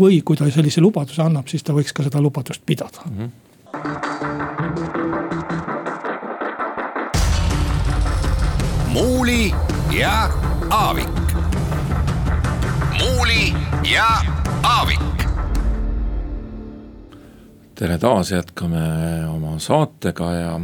või 0.00 0.22
kui 0.24 0.36
ta 0.36 0.50
sellise 0.50 0.80
lubaduse 0.80 1.22
annab, 1.22 1.48
siis 1.48 1.62
ta 1.62 1.72
võiks 1.76 1.92
ka 1.94 2.02
seda 2.02 2.20
lubadust 2.20 2.62
pidada 2.66 3.00
mm. 3.06 3.16
-hmm. 3.18 3.30
muuli 8.94 9.54
ja 9.94 10.30
Aavik 10.70 11.19
Muuli 13.00 13.54
ja 13.92 14.06
Aavik. 14.62 15.00
tere 17.74 17.98
taas, 17.98 18.30
jätkame 18.30 18.78
oma 19.28 19.58
saatega 19.58 20.32
ja 20.34 20.60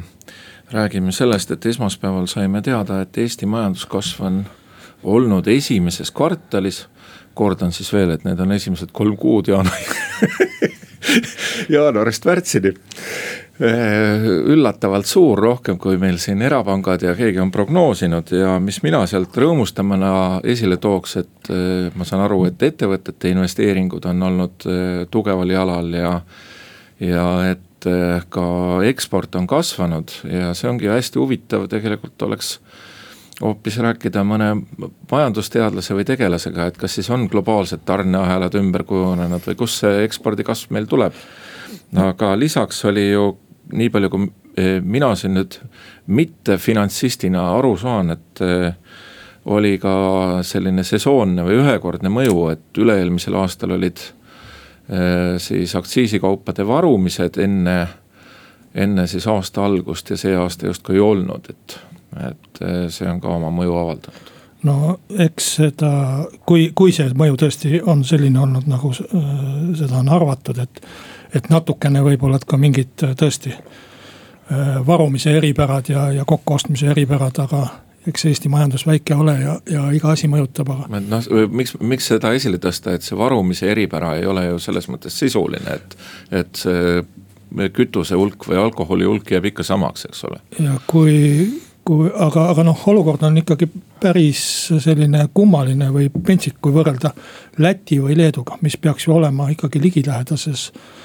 räägime 0.72 1.12
sellest, 1.12 1.50
et 1.50 1.66
esmaspäeval 1.66 2.26
saime 2.26 2.62
teada, 2.62 3.00
et 3.00 3.18
Eesti 3.18 3.46
majanduskasv 3.46 4.20
on 4.20 4.44
olnud 5.02 5.46
esimeses 5.46 6.10
kvartalis. 6.10 6.88
kordan 7.34 7.72
siis 7.72 7.92
veel, 7.92 8.10
et 8.10 8.24
need 8.24 8.40
on 8.40 8.52
esimesed 8.52 8.92
kolm 8.92 9.16
kuud 9.16 9.48
jaanuari 9.48 9.84
jaanuarist 11.76 12.24
märtsini 12.24 12.74
üllatavalt 13.58 15.08
suur, 15.08 15.38
rohkem 15.40 15.78
kui 15.80 15.96
meil 16.00 16.18
siin 16.20 16.42
erapangad 16.44 17.02
ja 17.02 17.14
keegi 17.16 17.40
on 17.40 17.50
prognoosinud 17.52 18.32
ja 18.36 18.56
mis 18.60 18.82
mina 18.84 19.00
sealt 19.08 19.36
rõõmustamana 19.36 20.42
esile 20.44 20.76
tooks, 20.76 21.16
et 21.22 21.50
eh, 21.50 21.86
ma 21.96 22.04
saan 22.04 22.26
aru, 22.26 22.44
et 22.50 22.62
ettevõtete 22.62 23.32
investeeringud 23.32 24.04
on 24.12 24.26
olnud 24.28 24.66
eh, 24.68 25.06
tugeval 25.10 25.54
jalal 25.54 25.88
ja. 25.96 26.18
ja 27.00 27.28
et 27.52 27.62
ka 28.32 28.44
eksport 28.88 29.36
on 29.38 29.46
kasvanud 29.46 30.10
ja 30.26 30.50
see 30.58 30.68
ongi 30.68 30.88
hästi 30.90 31.20
huvitav, 31.20 31.68
tegelikult 31.70 32.22
oleks 32.26 32.56
hoopis 33.40 33.76
rääkida 33.84 34.24
mõne 34.24 34.48
majandusteadlase 35.10 35.94
või 35.94 36.06
tegelasega, 36.08 36.66
et 36.66 36.80
kas 36.80 36.96
siis 36.98 37.08
on 37.14 37.28
globaalsed 37.30 37.84
tarneahelad 37.88 38.56
ümber 38.58 38.84
kujunenud 38.88 39.44
või 39.48 39.58
kust 39.60 39.84
see 39.84 40.04
ekspordi 40.04 40.44
kasv 40.44 40.72
meil 40.74 40.88
tuleb. 40.90 41.12
aga 41.96 42.34
lisaks 42.38 42.84
oli 42.84 43.10
ju 43.10 43.36
nii 43.72 43.90
palju, 43.90 44.10
kui 44.10 44.28
eh, 44.56 44.78
mina 44.82 45.14
siin 45.18 45.36
nüüd 45.36 45.58
mitte 46.14 46.58
finantsistina 46.58 47.48
aru 47.56 47.74
saan, 47.80 48.14
et 48.14 48.42
eh, 48.44 48.68
oli 49.46 49.76
ka 49.78 49.96
selline 50.46 50.84
sesoonne 50.86 51.44
või 51.46 51.60
ühekordne 51.62 52.10
mõju, 52.12 52.48
et 52.54 52.80
üle-eelmisel 52.82 53.38
aastal 53.38 53.76
olid 53.76 54.02
eh, 54.02 55.36
siis 55.42 55.74
aktsiisikaupade 55.78 56.66
varumised 56.66 57.40
enne, 57.42 57.80
enne 58.74 59.06
siis 59.10 59.26
aasta 59.30 59.66
algust 59.66 60.10
ja 60.10 60.20
see 60.20 60.36
aasta 60.36 60.70
justkui 60.70 60.98
ei 60.98 61.04
olnud, 61.04 61.50
et, 61.50 61.78
et 62.30 62.64
see 62.92 63.10
on 63.10 63.20
ka 63.20 63.34
oma 63.38 63.52
mõju 63.54 63.76
avaldanud. 63.82 64.32
No 64.66 64.96
eks 65.22 65.48
seda, 65.60 65.90
kui, 66.48 66.70
kui 66.74 66.90
see 66.94 67.12
mõju 67.14 67.36
tõesti 67.38 67.80
on 67.86 68.00
selline 68.08 68.40
olnud, 68.40 68.66
nagu 68.66 68.90
seda 68.96 70.00
on 70.00 70.08
arvatud, 70.10 70.58
et 70.58 70.80
et 71.34 71.50
natukene 71.50 72.02
võib-olla 72.04 72.38
ka 72.46 72.58
mingid 72.60 73.02
äh, 73.04 73.16
tõesti 73.18 73.52
äh, 73.54 74.86
varumise 74.86 75.36
eripärad 75.36 75.90
ja, 75.90 76.10
ja 76.12 76.24
kokkuostmise 76.28 76.92
eripärad, 76.94 77.42
aga 77.42 77.66
eks 78.06 78.24
Eesti 78.24 78.48
majandus 78.48 78.86
väike 78.86 79.14
ole 79.14 79.34
ja, 79.40 79.58
ja 79.70 79.84
iga 79.94 80.12
asi 80.14 80.28
mõjutab, 80.30 80.70
aga. 80.70 81.00
noh, 81.02 81.28
miks, 81.50 81.74
miks 81.80 82.10
seda 82.12 82.32
esile 82.36 82.60
tõsta, 82.62 82.94
et 82.94 83.06
see 83.06 83.18
varumise 83.18 83.70
eripära 83.70 84.14
ei 84.20 84.26
ole 84.30 84.46
ju 84.46 84.58
selles 84.62 84.88
mõttes 84.92 85.16
sisuline, 85.18 85.78
et, 85.78 85.96
et 86.42 86.60
see 86.60 87.00
kütuse 87.74 88.18
hulk 88.18 88.48
või 88.48 88.60
alkoholi 88.62 89.08
hulk 89.08 89.30
jääb 89.34 89.50
ikka 89.50 89.66
samaks, 89.66 90.06
eks 90.10 90.24
ole. 90.28 90.38
ja 90.62 90.76
kui, 90.86 91.16
kui, 91.86 92.10
aga, 92.10 92.48
aga 92.52 92.66
noh, 92.66 92.86
olukord 92.92 93.26
on 93.26 93.40
ikkagi 93.42 93.68
päris 94.02 94.44
selline 94.82 95.26
kummaline 95.34 95.90
või 95.94 96.10
pentsik, 96.10 96.60
kui 96.62 96.74
võrrelda 96.74 97.14
Läti 97.62 97.98
või 98.02 98.18
Leeduga, 98.18 98.60
mis 98.62 98.78
peaks 98.78 99.08
ju 99.08 99.16
olema 99.16 99.48
ikkagi 99.50 99.82
ligilähedases 99.82 100.70
äh, 100.70 100.80
Äh, 100.80 100.95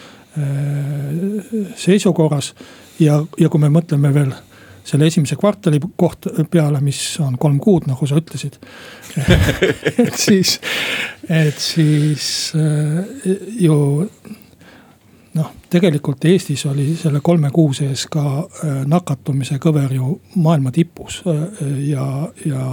seisukorras. 1.75 2.53
ja, 3.00 3.17
ja 3.39 3.50
kui 3.50 3.59
me 3.59 3.67
mõtleme 3.69 4.13
veel 4.13 4.31
selle 4.83 5.07
esimese 5.07 5.35
kvartali 5.35 5.79
koht 5.95 6.27
peale, 6.51 6.81
mis 6.81 7.00
on 7.21 7.38
kolm 7.41 7.59
kuud, 7.61 7.88
nagu 7.89 8.07
sa 8.09 8.17
ütlesid 8.19 8.57
et 10.05 10.17
siis, 10.17 10.57
et 11.29 11.59
siis 11.61 12.27
äh, 12.57 13.27
ju 13.61 13.77
noh, 15.38 15.51
tegelikult 15.71 16.25
Eestis 16.25 16.65
oli 16.69 16.91
selle 17.00 17.21
kolme 17.23 17.51
kuu 17.53 17.73
sees 17.77 18.07
ka 18.11 18.25
äh, 18.41 18.81
nakatumise 18.89 19.59
kõver 19.61 19.93
ju 19.95 20.15
maailma 20.41 20.73
tipus 20.75 21.21
äh, 21.27 21.43
ja, 21.91 22.07
ja 22.45 22.65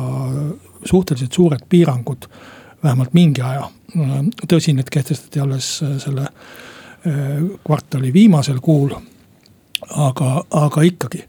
suhteliselt 0.85 1.35
suured 1.35 1.69
piirangud 1.69 2.31
vähemalt 2.83 3.15
mingi 3.15 3.43
aja. 3.43 3.65
tõsi, 4.47 4.71
need 4.77 4.91
kehtestati 4.93 5.41
alles 5.43 5.67
selle 5.99 6.29
kvartali 7.65 8.13
viimasel 8.13 8.59
kuul. 8.61 8.91
aga, 9.89 10.43
aga 10.51 10.83
ikkagi 10.83 11.21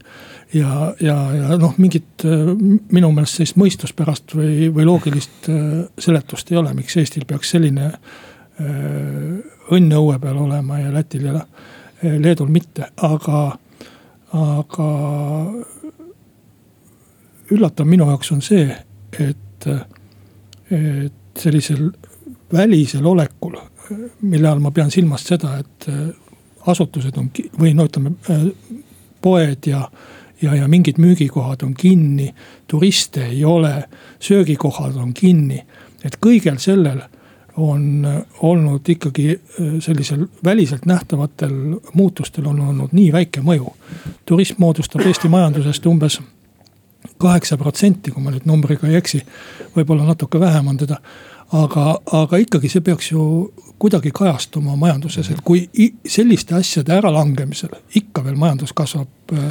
ja, 0.54 0.94
ja, 1.00 1.16
ja 1.34 1.58
noh, 1.58 1.76
mingit 1.78 2.24
minu 2.90 3.12
meelest 3.14 3.38
sellist 3.38 3.58
mõistuspärast 3.60 4.34
või, 4.34 4.66
või 4.74 4.86
loogilist 4.88 5.46
seletust 5.98 6.50
ei 6.50 6.58
ole, 6.58 6.74
miks 6.74 6.96
Eestil 6.98 7.24
peaks 7.28 7.54
selline 7.54 7.92
õnn 9.70 9.96
õue 9.96 10.18
peal 10.20 10.40
olema 10.42 10.80
ja 10.80 10.92
Lätil 10.92 11.28
ja 11.30 11.44
Leedul 12.02 12.48
mitte, 12.50 12.90
aga, 13.06 13.40
aga 14.32 14.90
üllatav 17.50 17.88
minu 17.88 18.06
jaoks 18.08 18.32
on 18.32 18.40
see, 18.44 18.70
et, 19.20 19.66
et 20.70 21.42
sellisel 21.42 21.90
välisel 22.52 23.06
olekul, 23.06 23.58
mille 24.20 24.48
all 24.48 24.60
ma 24.62 24.70
pean 24.70 24.90
silmas 24.90 25.24
seda, 25.26 25.56
et 25.58 25.88
asutused 26.66 27.16
on 27.18 27.30
või 27.58 27.72
no 27.74 27.86
ütleme, 27.88 28.12
poed 29.22 29.66
ja, 29.66 29.84
ja, 30.42 30.54
ja 30.54 30.68
mingid 30.68 31.00
müügikohad 31.00 31.64
on 31.66 31.74
kinni, 31.74 32.30
turiste 32.68 33.26
ei 33.26 33.44
ole, 33.44 33.84
söögikohad 34.20 34.98
on 35.00 35.14
kinni, 35.16 35.62
et 36.04 36.20
kõigel 36.20 36.60
sellel 36.60 37.02
on 37.60 38.06
olnud 38.46 38.88
ikkagi 38.88 39.30
äh, 39.30 39.72
sellisel 39.80 40.26
väliselt 40.44 40.86
nähtavatel 40.86 41.54
muutustel 41.94 42.46
on 42.46 42.60
olnud 42.60 42.92
nii 42.92 43.12
väike 43.12 43.42
mõju. 43.44 43.72
turism 44.24 44.62
moodustab 44.62 45.02
Eesti 45.06 45.28
majandusest 45.28 45.86
umbes 45.86 46.20
kaheksa 47.18 47.56
protsenti, 47.56 48.10
kui 48.10 48.22
ma 48.22 48.30
nüüd 48.30 48.46
numbriga 48.48 48.88
ei 48.88 48.96
eksi, 48.96 49.20
võib-olla 49.76 50.06
natuke 50.08 50.40
vähem 50.40 50.68
on 50.68 50.76
teda 50.76 51.00
aga, 51.56 51.84
aga 52.12 52.40
ikkagi 52.44 52.70
see 52.70 52.82
peaks 52.84 53.10
ju 53.10 53.22
kuidagi 53.80 54.12
kajastuma 54.14 54.76
majanduses, 54.78 55.30
et 55.32 55.40
kui 55.44 55.64
selliste 56.08 56.54
asjade 56.58 56.92
äralangemisel 56.98 57.72
ikka 57.96 58.24
veel 58.26 58.36
majandus 58.40 58.74
kasvab 58.76 59.32
äh, 59.34 59.48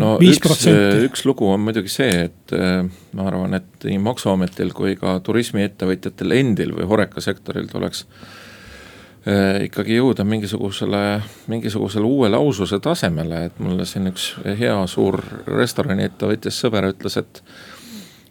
no 0.00 0.12
viis 0.20 0.40
protsenti. 0.42 1.06
üks 1.08 1.24
lugu 1.28 1.48
on 1.50 1.64
muidugi 1.64 1.92
see, 1.92 2.26
et 2.28 2.54
äh, 2.56 2.84
ma 3.16 3.26
arvan, 3.30 3.56
et 3.56 3.88
nii 3.88 3.98
maksuametil 4.04 4.74
kui 4.76 4.94
ka 5.00 5.16
turismiettevõtjatel 5.24 6.36
endil 6.36 6.76
või 6.76 6.90
horeka 6.92 7.24
sektoril 7.24 7.70
tuleks 7.72 8.04
äh, 8.04 9.64
ikkagi 9.70 9.96
jõuda 9.96 10.28
mingisugusele, 10.28 11.02
mingisugusele 11.50 12.06
uuele 12.06 12.38
aususe 12.38 12.82
tasemele, 12.84 13.46
et 13.48 13.64
mulle 13.64 13.88
siin 13.88 14.12
üks 14.12 14.34
hea 14.60 14.76
suur 14.92 15.22
restoraniettevõtjas 15.48 16.62
sõber 16.66 16.92
ütles, 16.92 17.16
et 17.24 17.42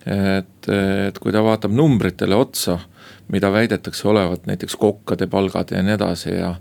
et, 0.09 0.69
et 0.69 1.19
kui 1.21 1.31
ta 1.31 1.43
vaatab 1.45 1.73
numbritele 1.75 2.35
otsa 2.35 2.79
mida 3.31 3.51
väidetakse 3.51 4.07
olevat 4.07 4.45
näiteks 4.45 4.75
kokkade 4.75 5.27
palgad 5.27 5.71
ja 5.71 5.83
nii 5.83 5.93
edasi 5.93 6.29
ja. 6.29 6.55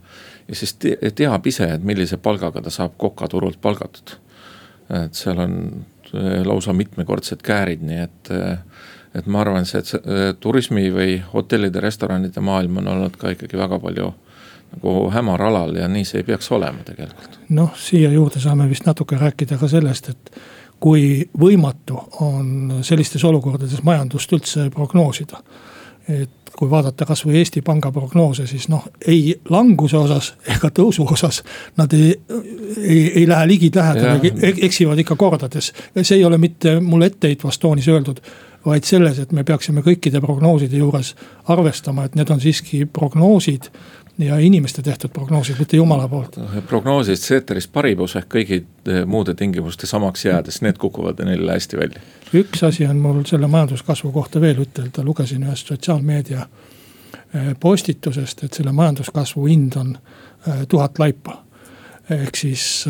ja 0.48 0.54
siis 0.54 0.74
te, 0.74 0.96
teab 1.14 1.46
ise, 1.46 1.70
et 1.74 1.84
millise 1.84 2.16
palgaga 2.16 2.62
ta 2.62 2.70
saab 2.70 2.96
kokaturult 2.96 3.60
palgatud. 3.60 4.16
et 5.04 5.14
seal 5.14 5.38
on 5.38 5.56
äh, 6.14 6.44
lausa 6.44 6.72
mitmekordsed 6.72 7.42
käärid, 7.44 7.82
nii 7.84 7.98
et, 8.04 8.30
äh, 8.32 8.58
et 9.14 9.26
ma 9.26 9.42
arvan, 9.44 9.66
see, 9.68 9.82
see 9.84 10.00
äh, 10.00 10.30
turismi 10.40 10.88
või 10.92 11.18
hotellide, 11.32 11.80
restoranide 11.84 12.40
maailm 12.40 12.80
on 12.82 12.88
olnud 12.94 13.16
ka 13.16 13.34
ikkagi 13.36 13.60
väga 13.60 13.80
palju 13.84 14.12
nagu 14.68 14.94
hämar 15.12 15.42
alal 15.42 15.76
ja 15.80 15.88
nii 15.88 16.04
see 16.04 16.20
ei 16.20 16.28
peaks 16.28 16.50
olema 16.52 16.84
tegelikult. 16.84 17.40
noh, 17.48 17.72
siia 17.76 18.12
juurde 18.12 18.40
saame 18.40 18.68
vist 18.68 18.88
natuke 18.88 19.16
rääkida 19.16 19.56
ka 19.60 19.68
sellest, 19.68 20.08
et 20.12 20.40
kui 20.80 21.28
võimatu 21.40 21.98
on 22.24 22.80
sellistes 22.86 23.24
olukordades 23.24 23.82
majandust 23.82 24.32
üldse 24.32 24.68
prognoosida. 24.74 25.42
et 26.08 26.30
kui 26.58 26.70
vaadata 26.70 27.04
kasvõi 27.06 27.36
Eesti 27.38 27.60
Panga 27.62 27.90
prognoose, 27.92 28.46
siis 28.48 28.64
noh, 28.72 28.86
ei 29.06 29.34
languse 29.52 29.96
osas 29.98 30.32
ega 30.48 30.70
tõusu 30.74 31.04
osas. 31.04 31.42
Nad 31.76 31.92
ei, 31.92 32.14
ei, 32.78 33.02
ei 33.20 33.26
lähe 33.28 33.46
ligilähedale, 33.46 34.32
eksivad 34.66 34.98
ikka 34.98 35.16
kordades. 35.16 35.72
see 36.02 36.16
ei 36.16 36.24
ole 36.24 36.38
mitte 36.38 36.80
mulle 36.80 37.12
etteheitvas 37.12 37.58
toonis 37.58 37.88
öeldud 37.88 38.22
vaid 38.66 38.84
selles, 38.84 39.18
et 39.22 39.32
me 39.32 39.44
peaksime 39.46 39.82
kõikide 39.86 40.20
prognooside 40.20 40.80
juures 40.80 41.14
arvestama, 41.48 42.04
et 42.04 42.16
need 42.18 42.30
on 42.30 42.40
siiski 42.42 42.84
prognoosid 42.86 43.70
ja 44.18 44.38
inimeste 44.38 44.82
tehtud 44.82 45.10
prognoosid, 45.10 45.56
mitte 45.58 45.76
jumala 45.76 46.08
poolt. 46.08 46.36
prognoosid 46.66 47.16
ceteris 47.16 47.68
paribus 47.68 48.16
ehk 48.18 48.28
kõigi 48.34 48.60
eh, 48.60 49.04
muude 49.06 49.34
tingimuste 49.34 49.86
samaks 49.86 50.24
jäädes, 50.24 50.60
need 50.62 50.78
kukuvad 50.78 51.22
neile 51.24 51.52
hästi 51.52 51.76
välja. 51.78 52.00
üks 52.34 52.64
asi 52.66 52.86
on 52.86 52.96
mul 52.96 53.22
selle 53.24 53.46
majanduskasvu 53.46 54.12
kohta 54.12 54.40
veel 54.40 54.62
ütelda, 54.62 55.04
lugesin 55.04 55.46
ühest 55.46 55.70
sotsiaalmeedia 55.70 56.46
eh, 57.34 57.52
postitusest, 57.60 58.44
et 58.44 58.52
selle 58.52 58.72
majanduskasvu 58.72 59.46
hind 59.46 59.76
on 59.76 59.94
eh, 60.46 60.66
tuhat 60.68 60.98
laipa. 60.98 61.44
ehk 62.10 62.36
siis 62.36 62.88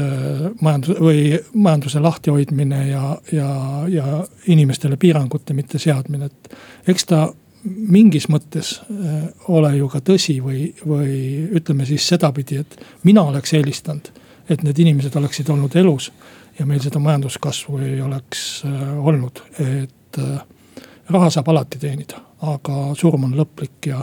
majandus 0.60 1.00
või 1.00 1.40
majanduse 1.54 2.00
lahtihoidmine 2.00 2.88
ja, 2.88 3.18
ja, 3.32 3.48
ja 3.88 4.24
inimestele 4.46 4.96
piirangute 4.96 5.54
mitte 5.54 5.78
seadmine, 5.78 6.24
et 6.24 6.58
eks 6.86 7.04
ta 7.04 7.24
mingis 7.64 8.28
mõttes 8.30 8.78
äh, 8.80 9.28
ole 9.48 9.74
ju 9.76 9.88
ka 9.90 10.00
tõsi 10.04 10.38
või, 10.42 10.68
või 10.86 11.48
ütleme 11.58 11.86
siis 11.86 12.06
sedapidi, 12.08 12.60
et 12.62 12.78
mina 13.04 13.22
oleks 13.26 13.54
eelistanud, 13.58 14.10
et 14.48 14.62
need 14.62 14.78
inimesed 14.78 15.16
oleksid 15.18 15.50
olnud 15.50 15.74
elus 15.76 16.10
ja 16.58 16.66
meil 16.66 16.80
seda 16.82 17.00
majanduskasvu 17.02 17.80
ei 17.86 18.00
oleks 18.02 18.44
äh, 18.66 18.84
olnud, 18.98 19.42
et 19.58 20.20
äh, 20.22 20.84
raha 21.10 21.30
saab 21.30 21.48
alati 21.48 21.80
teenida, 21.82 22.20
aga 22.46 22.92
surm 22.98 23.26
on 23.28 23.34
lõplik 23.38 23.90
ja 23.90 24.02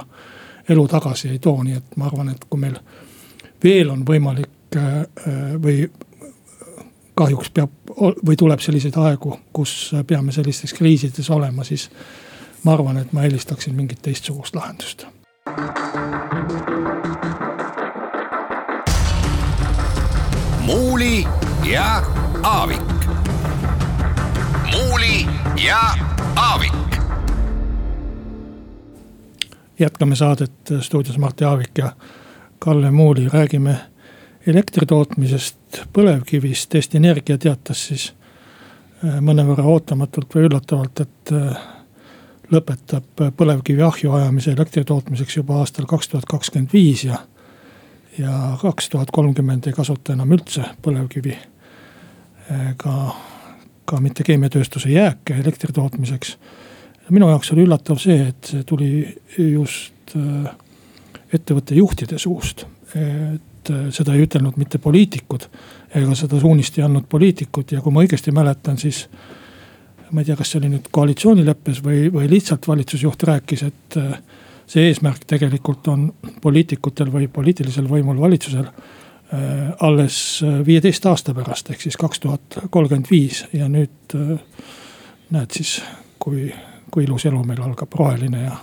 elu 0.69 0.87
tagasi 0.89 1.29
ei 1.31 1.39
too, 1.39 1.63
nii 1.63 1.77
et 1.77 1.97
ma 1.99 2.09
arvan, 2.09 2.33
et 2.33 2.45
kui 2.49 2.59
meil 2.59 2.77
veel 3.63 3.89
on 3.93 4.01
võimalik 4.05 4.75
või 5.61 5.85
kahjuks 7.15 7.51
peab 7.53 7.93
või 7.95 8.35
tuleb 8.35 8.59
selliseid 8.59 8.97
aegu, 8.99 9.37
kus 9.53 9.93
peame 10.07 10.33
sellistes 10.35 10.73
kriisides 10.75 11.29
olema, 11.31 11.63
siis 11.63 11.85
ma 12.65 12.73
arvan, 12.73 12.97
et 12.97 13.13
ma 13.13 13.23
eelistaksin 13.23 13.75
mingit 13.75 14.01
teistsugust 14.01 14.55
lahendust. 14.55 15.05
muuli 20.65 21.27
ja 21.71 22.03
Aavik. 22.43 22.81
muuli 24.71 25.25
ja 25.65 25.79
Aavik. 26.35 26.73
jätkame 29.79 30.15
saadet 30.15 30.51
stuudios 30.81 31.17
Martti 31.17 31.43
Aavik 31.43 31.77
ja 31.77 31.91
Kalle 32.59 32.91
Muuli, 32.91 33.29
räägime 33.29 33.75
elektri 34.47 34.85
tootmisest 34.85 35.57
põlevkivist. 35.93 36.75
Eesti 36.75 36.97
Energia 36.97 37.37
teatas 37.37 37.87
siis 37.87 38.13
äh, 39.05 39.19
mõnevõrra 39.21 39.63
ootamatult 39.63 40.35
või 40.35 40.47
üllatavalt, 40.49 40.99
et 40.99 41.31
äh, 41.33 41.74
lõpetab 42.51 43.23
põlevkivi 43.37 43.83
ahju 43.85 44.11
ajamise 44.17 44.53
elektri 44.53 44.83
tootmiseks 44.85 45.37
juba 45.39 45.61
aastal 45.61 45.87
kaks 45.89 46.11
tuhat 46.11 46.27
kakskümmend 46.29 46.73
viis 46.73 47.05
ja. 47.07 47.19
ja 48.17 48.57
kaks 48.61 48.89
tuhat 48.89 49.11
kolmkümmend 49.11 49.67
ei 49.67 49.73
kasuta 49.73 50.13
enam 50.13 50.33
üldse 50.35 50.65
põlevkivi. 50.85 51.37
ka, 52.77 52.93
ka 53.85 53.99
mitte 54.01 54.23
keemiatööstuse 54.23 54.89
jääke 54.89 55.39
elektri 55.41 55.73
tootmiseks. 55.73 56.37
minu 57.09 57.29
jaoks 57.29 57.51
oli 57.51 57.65
üllatav 57.65 57.97
see, 58.01 58.27
et 58.29 58.51
see 58.53 58.63
tuli 58.63 58.91
just 59.37 60.15
äh, 60.15 60.53
ettevõtte 61.33 61.75
juhtide 61.75 62.17
suust. 62.17 62.65
et 62.95 63.71
äh, 63.71 63.89
seda 63.89 64.13
ei 64.13 64.27
ütelnud 64.27 64.57
mitte 64.57 64.77
poliitikud 64.77 65.49
ega 65.95 66.15
seda 66.17 66.39
suunist 66.39 66.77
ei 66.77 66.85
andnud 66.85 67.07
poliitikud 67.09 67.71
ja 67.75 67.81
kui 67.81 67.93
ma 67.93 68.03
õigesti 68.03 68.33
mäletan, 68.35 68.77
siis 68.77 69.05
ma 70.11 70.21
ei 70.21 70.25
tea, 70.25 70.35
kas 70.37 70.51
see 70.53 70.61
oli 70.61 70.71
nüüd 70.75 70.89
koalitsioonileppes 70.93 71.81
või, 71.85 72.09
või 72.13 72.27
lihtsalt 72.29 72.67
valitsusjuht 72.69 73.25
rääkis, 73.29 73.63
et 73.67 73.97
äh, 74.01 74.19
see 74.69 74.89
eesmärk 74.89 75.25
tegelikult 75.29 75.87
on 75.91 76.07
poliitikutel 76.41 77.11
või 77.13 77.29
poliitilisel 77.31 77.87
võimul 77.89 78.19
valitsusel 78.21 78.67
äh, 78.67 79.73
alles 79.85 80.19
äh, 80.45 80.59
viieteist 80.67 81.05
aasta 81.09 81.35
pärast, 81.37 81.71
ehk 81.73 81.87
siis 81.87 81.97
kaks 82.01 82.21
tuhat 82.23 82.59
kolmkümmend 82.69 83.09
viis. 83.11 83.45
Ja 83.53 83.69
nüüd 83.71 84.15
näed 85.33 85.57
siis, 85.57 85.79
kui, 86.21 86.51
kui 86.91 87.07
ilus 87.07 87.25
elu 87.29 87.41
meil 87.47 87.63
algab, 87.65 87.93
roheline 87.97 88.45
ja, 88.45 88.59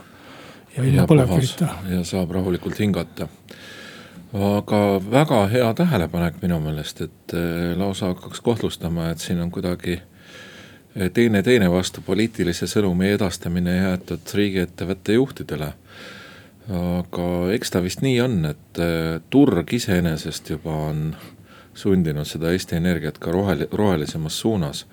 ja 0.77 0.87
ilma 0.87 1.09
põlevkivita. 1.11 1.75
ja 1.91 2.05
saab 2.07 2.35
rahulikult 2.39 2.79
hingata. 2.79 3.29
Aga 4.33 4.79
väga 5.13 5.43
hea 5.53 5.67
tähelepanek 5.77 6.39
minu 6.41 6.57
meelest, 6.65 7.03
et 7.05 7.35
lausa 7.77 8.15
hakkaks 8.15 8.41
kahtlustama, 8.41 9.11
et 9.13 9.21
siin 9.21 9.43
on 9.45 9.51
kuidagi 9.53 9.99
teine 11.15 11.43
teine 11.43 11.71
vastu 11.73 12.03
poliitilise 12.05 12.67
sõnumi 12.69 13.13
edastamine 13.15 13.77
jäetud 13.77 14.35
riigiettevõtte 14.35 15.17
juhtidele. 15.17 15.73
aga 16.73 17.29
eks 17.53 17.73
ta 17.75 17.81
vist 17.83 18.05
nii 18.05 18.21
on, 18.23 18.45
et 18.47 18.79
äh, 18.79 19.21
turg 19.31 19.73
iseenesest 19.73 20.51
juba 20.51 20.75
on 20.91 21.17
sundinud 21.75 22.29
seda 22.29 22.53
Eesti 22.53 22.77
Energiat 22.77 23.19
ka 23.19 23.33
rohel-, 23.33 23.67
rohelisemas 23.73 24.39
suunas. 24.41 24.87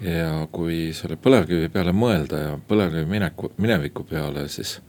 ja 0.00 0.48
kui 0.52 0.92
selle 0.96 1.16
põlevkivi 1.16 1.68
peale 1.68 1.92
mõelda 1.92 2.38
ja 2.40 2.52
põlevkivi 2.68 3.04
mineku, 3.06 3.52
mineviku 3.56 4.04
peale, 4.04 4.48
siis 4.48 4.80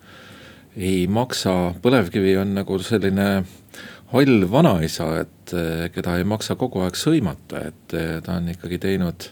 ei 0.75 1.07
maksa, 1.07 1.73
põlevkivi 1.83 2.37
on 2.39 2.53
nagu 2.55 2.77
selline 2.79 3.43
hall 4.13 4.47
vanaisa, 4.51 5.09
et 5.21 5.53
äh, 5.53 5.91
keda 5.93 6.17
ei 6.17 6.23
maksa 6.23 6.55
kogu 6.55 6.81
aeg 6.81 6.97
sõimata, 6.97 7.67
et 7.67 7.95
ta 8.25 8.39
on 8.39 8.49
ikkagi 8.55 8.79
teinud 8.81 9.29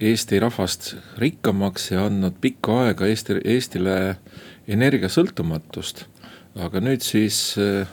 Eesti 0.00 0.38
rahvast 0.38 0.92
rikkamaks 1.18 1.90
ja 1.90 2.04
andnud 2.06 2.36
pikka 2.40 2.84
aega 2.84 3.06
Eesti, 3.10 3.40
Eestile 3.44 4.16
energiasõltumatust. 4.70 6.04
aga 6.58 6.80
nüüd 6.82 7.02
siis 7.02 7.54
äh, 7.58 7.88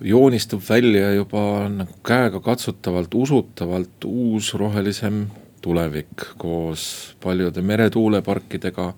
joonistub 0.00 0.62
välja 0.68 1.12
juba 1.14 1.70
käegakatsutavalt, 2.06 3.14
usutavalt 3.14 4.04
uus 4.04 4.54
rohelisem 4.54 5.26
tulevik 5.62 6.26
koos 6.38 7.14
paljude 7.22 7.62
meretuuleparkidega, 7.62 8.92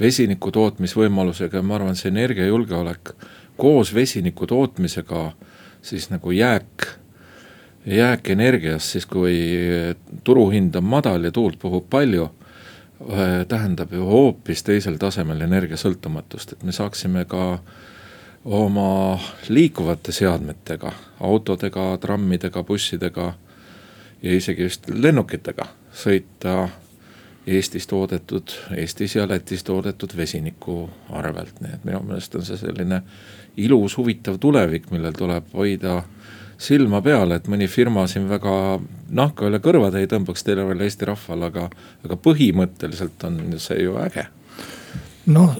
vesiniku 0.00 0.50
tootmisvõimalusega 0.50 1.60
ja 1.60 1.62
ma 1.62 1.76
arvan, 1.78 1.96
see 1.96 2.10
energiajulgeolek 2.10 3.12
koos 3.58 3.94
vesiniku 3.94 4.46
tootmisega 4.46 5.32
siis 5.82 6.08
nagu 6.10 6.32
jääk, 6.32 6.86
jääkenergiast, 7.86 8.96
siis 8.96 9.06
kui 9.06 9.36
turuhind 10.24 10.74
on 10.74 10.84
madal 10.84 11.24
ja 11.24 11.32
tuult 11.32 11.58
puhub 11.58 11.86
palju 11.90 12.28
Äh, 13.00 13.46
tähendab 13.48 13.92
ju 13.92 14.02
hoopis 14.04 14.64
teisel 14.66 14.96
tasemel 14.98 15.44
energiasõltumatust, 15.46 16.56
et 16.56 16.62
me 16.66 16.72
saaksime 16.74 17.22
ka 17.30 17.60
oma 18.44 19.18
liikuvate 19.48 20.10
seadmetega, 20.12 20.90
autodega, 21.22 21.84
trammidega, 22.02 22.64
bussidega 22.66 23.28
ja 24.22 24.34
isegi 24.34 24.66
just 24.66 24.90
lennukitega 24.90 25.68
sõita 25.94 26.56
Eestis 27.46 27.86
toodetud, 27.86 28.50
Eestis 28.76 29.14
ja 29.14 29.28
Lätis 29.30 29.62
toodetud 29.64 30.16
vesiniku 30.18 30.80
arvelt, 31.14 31.62
nii 31.62 31.78
et 31.78 31.86
minu 31.86 32.02
meelest 32.02 32.34
on 32.34 32.42
see 32.44 32.58
selline 32.58 32.98
ilus, 33.56 33.94
huvitav 33.96 34.42
tulevik, 34.42 34.90
millel 34.90 35.14
tuleb 35.14 35.54
hoida 35.54 36.00
silma 36.58 37.00
peal, 37.02 37.32
et 37.32 37.46
mõni 37.48 37.68
firma 37.70 38.06
siin 38.10 38.26
väga 38.28 38.52
nahka 39.14 39.46
üle 39.48 39.60
kõrvade 39.62 40.02
ei 40.02 40.10
tõmbaks 40.10 40.44
tervel 40.46 40.82
Eesti 40.82 41.06
rahval, 41.08 41.46
aga, 41.48 41.68
aga 42.04 42.18
põhimõtteliselt 42.22 43.24
on 43.28 43.40
see 43.62 43.82
ju 43.84 43.96
äge. 44.02 44.26
noh, 45.26 45.54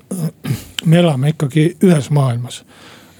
me 0.85 0.99
elame 0.99 1.35
ikkagi 1.35 1.77
ühes 1.85 2.11
maailmas 2.11 2.63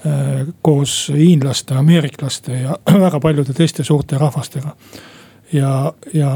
äh, 0.05 0.47
koos 0.61 1.11
hiinlaste, 1.13 1.75
ameeriklaste 1.75 2.59
ja 2.65 2.75
väga 3.05 3.19
paljude 3.19 3.53
teiste 3.53 3.83
suurte 3.83 4.17
rahvastega. 4.17 4.75
ja, 5.53 5.93
ja 6.13 6.31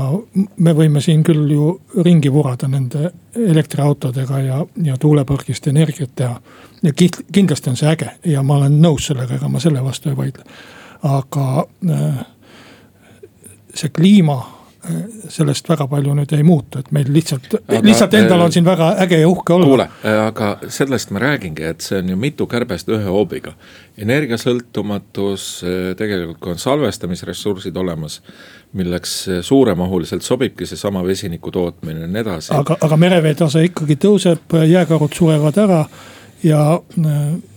me 0.58 0.74
võime 0.74 1.02
siin 1.02 1.24
küll 1.24 1.52
ju 1.52 1.82
ringi 2.06 2.32
vurada 2.32 2.68
nende 2.68 3.12
elektriautodega 3.36 4.40
ja, 4.40 4.62
ja 4.84 4.96
tuulepargist 4.98 5.68
energiat 5.68 6.16
teha. 6.16 6.40
ja 6.84 6.94
kindlasti 7.32 7.70
on 7.70 7.76
see 7.76 7.92
äge 7.92 8.16
ja 8.24 8.44
ma 8.44 8.62
olen 8.62 8.80
nõus 8.80 9.12
sellega, 9.12 9.36
ega 9.36 9.50
ma 9.50 9.60
selle 9.60 9.84
vastu 9.84 10.10
ei 10.10 10.18
vaidle 10.18 10.48
aga 11.04 11.66
äh, 11.89 12.26
see 13.76 13.89
kliima 13.89 14.38
äh, 14.39 15.02
sellest 15.30 15.68
väga 15.70 15.88
palju 15.92 16.16
nüüd 16.16 16.32
ei 16.36 16.46
muutu, 16.48 16.80
et 16.80 16.92
meil 16.96 17.10
lihtsalt, 17.12 17.50
lihtsalt 17.84 18.16
endal 18.18 18.46
on 18.46 18.52
äh, 18.52 18.56
siin 18.56 18.66
väga 18.68 18.94
äge 19.04 19.20
ja 19.20 19.28
uhke 19.28 19.56
olla. 19.58 19.68
kuule, 19.68 19.88
aga 20.28 20.54
sellest 20.72 21.12
ma 21.12 21.24
räägingi, 21.24 21.66
et 21.74 21.84
see 21.84 22.00
on 22.00 22.13
ju 22.13 22.20
mitu 22.20 22.48
kärbest 22.48 22.89
ühe 22.92 23.04
hoobiga. 23.04 23.56
energiasõltumatus, 23.98 25.50
tegelikult 25.98 26.39
kui 26.39 26.56
on 26.56 26.63
salvestamisressursid 26.63 27.78
olemas, 27.78 28.22
milleks 28.74 29.18
suuremahuliselt 29.42 30.24
sobibki 30.24 30.66
seesama 30.66 31.04
vesiniku 31.06 31.52
tootmine 31.52 32.08
ja 32.08 32.08
nii 32.08 32.24
edasi. 32.26 32.54
aga, 32.56 32.80
aga 32.82 32.98
mereveetase 32.98 33.68
ikkagi 33.70 34.00
tõuseb, 34.08 34.60
jääkarud 34.72 35.13
surevad 35.13 35.60
ära 35.68 35.86
ja 36.44 36.62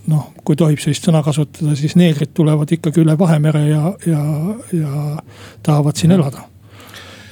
noh, 0.07 0.27
kui 0.45 0.59
tohib 0.59 0.81
sellist 0.83 1.07
sõna 1.09 1.23
kasutada, 1.27 1.75
siis 1.79 1.97
neegrid 1.99 2.35
tulevad 2.37 2.71
ikkagi 2.77 3.03
üle 3.03 3.17
Vahemere 3.19 3.65
ja, 3.69 3.95
ja, 4.07 4.23
ja 4.73 5.07
tahavad 5.67 5.99
siin 5.99 6.15
elada. 6.17 6.47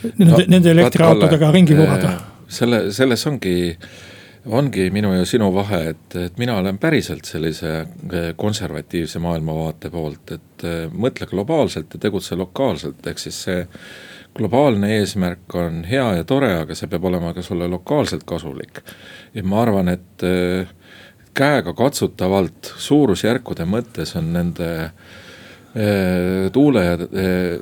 Nende 0.04 0.32
no,, 0.32 0.40
nende 0.52 0.74
elektriautodega 0.74 1.52
ringi 1.54 1.76
vurada. 1.78 2.16
selle, 2.48 2.80
selles 2.92 3.24
ongi, 3.26 3.54
ongi 4.52 4.90
minu 4.92 5.14
ja 5.14 5.24
sinu 5.28 5.48
vahe, 5.54 5.80
et, 5.94 6.16
et 6.26 6.42
mina 6.42 6.58
olen 6.60 6.78
päriselt 6.78 7.24
sellise 7.24 7.72
eh, 7.78 8.32
konservatiivse 8.36 9.22
maailmavaate 9.24 9.90
poolt, 9.94 10.34
et 10.36 10.66
mõtle 10.92 11.30
globaalselt 11.30 11.96
ja 11.96 12.02
tegutse 12.02 12.36
lokaalselt, 12.36 13.06
ehk 13.06 13.22
siis 13.22 13.40
see 13.46 13.64
globaalne 14.34 14.90
eesmärk 14.98 15.54
on 15.54 15.84
hea 15.88 16.06
ja 16.18 16.24
tore, 16.26 16.50
aga 16.64 16.76
see 16.76 16.90
peab 16.90 17.06
olema 17.06 17.32
ka 17.34 17.42
sulle 17.42 17.68
lokaalselt 17.70 18.24
kasulik. 18.26 18.82
ja 19.34 19.42
ma 19.42 19.62
arvan, 19.62 19.88
et 19.88 20.26
äh, 20.26 20.68
käega 21.34 21.74
katsutavalt 21.76 22.74
suurusjärkude 22.78 23.66
mõttes 23.68 24.14
on 24.18 24.32
nende 24.34 24.70
eh, 24.84 26.50
tuule 26.52 26.84
ja, 26.84 26.96
eh, 26.96 27.58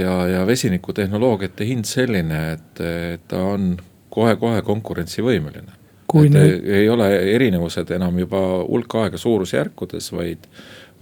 ja, 0.00 0.16
ja 0.34 0.46
vesinikutehnoloogiate 0.46 1.68
hind 1.68 1.88
selline, 1.88 2.42
et, 2.56 2.82
ta 3.28 3.42
on 3.54 3.74
kohe-kohe 4.16 4.62
konkurentsivõimeline. 4.62 5.76
et 6.14 6.32
nüüd... 6.32 6.68
ei 6.80 6.88
ole 6.88 7.08
erinevused 7.34 7.90
enam 7.96 8.18
juba 8.18 8.42
hulk 8.62 8.94
aega 9.02 9.18
suurusjärkudes, 9.18 10.12
vaid, 10.12 10.46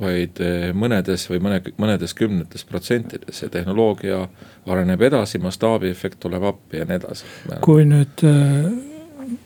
vaid 0.01 0.41
eh, 0.43 0.71
mõnedes 0.73 1.29
või 1.31 1.43
mõne, 1.45 1.61
mõnedes 1.79 2.15
kümnetes 2.15 2.65
protsentides 2.65 3.43
ja 3.43 3.51
tehnoloogia 3.53 4.25
areneb 4.67 5.03
edasi, 5.11 5.39
mastaabiefekt 5.39 6.21
tuleb 6.21 6.51
appi 6.55 6.83
ja 6.83 6.89
nii 6.89 7.01
edasi. 7.03 7.31
kui 7.65 7.87
nüüd 7.89 8.27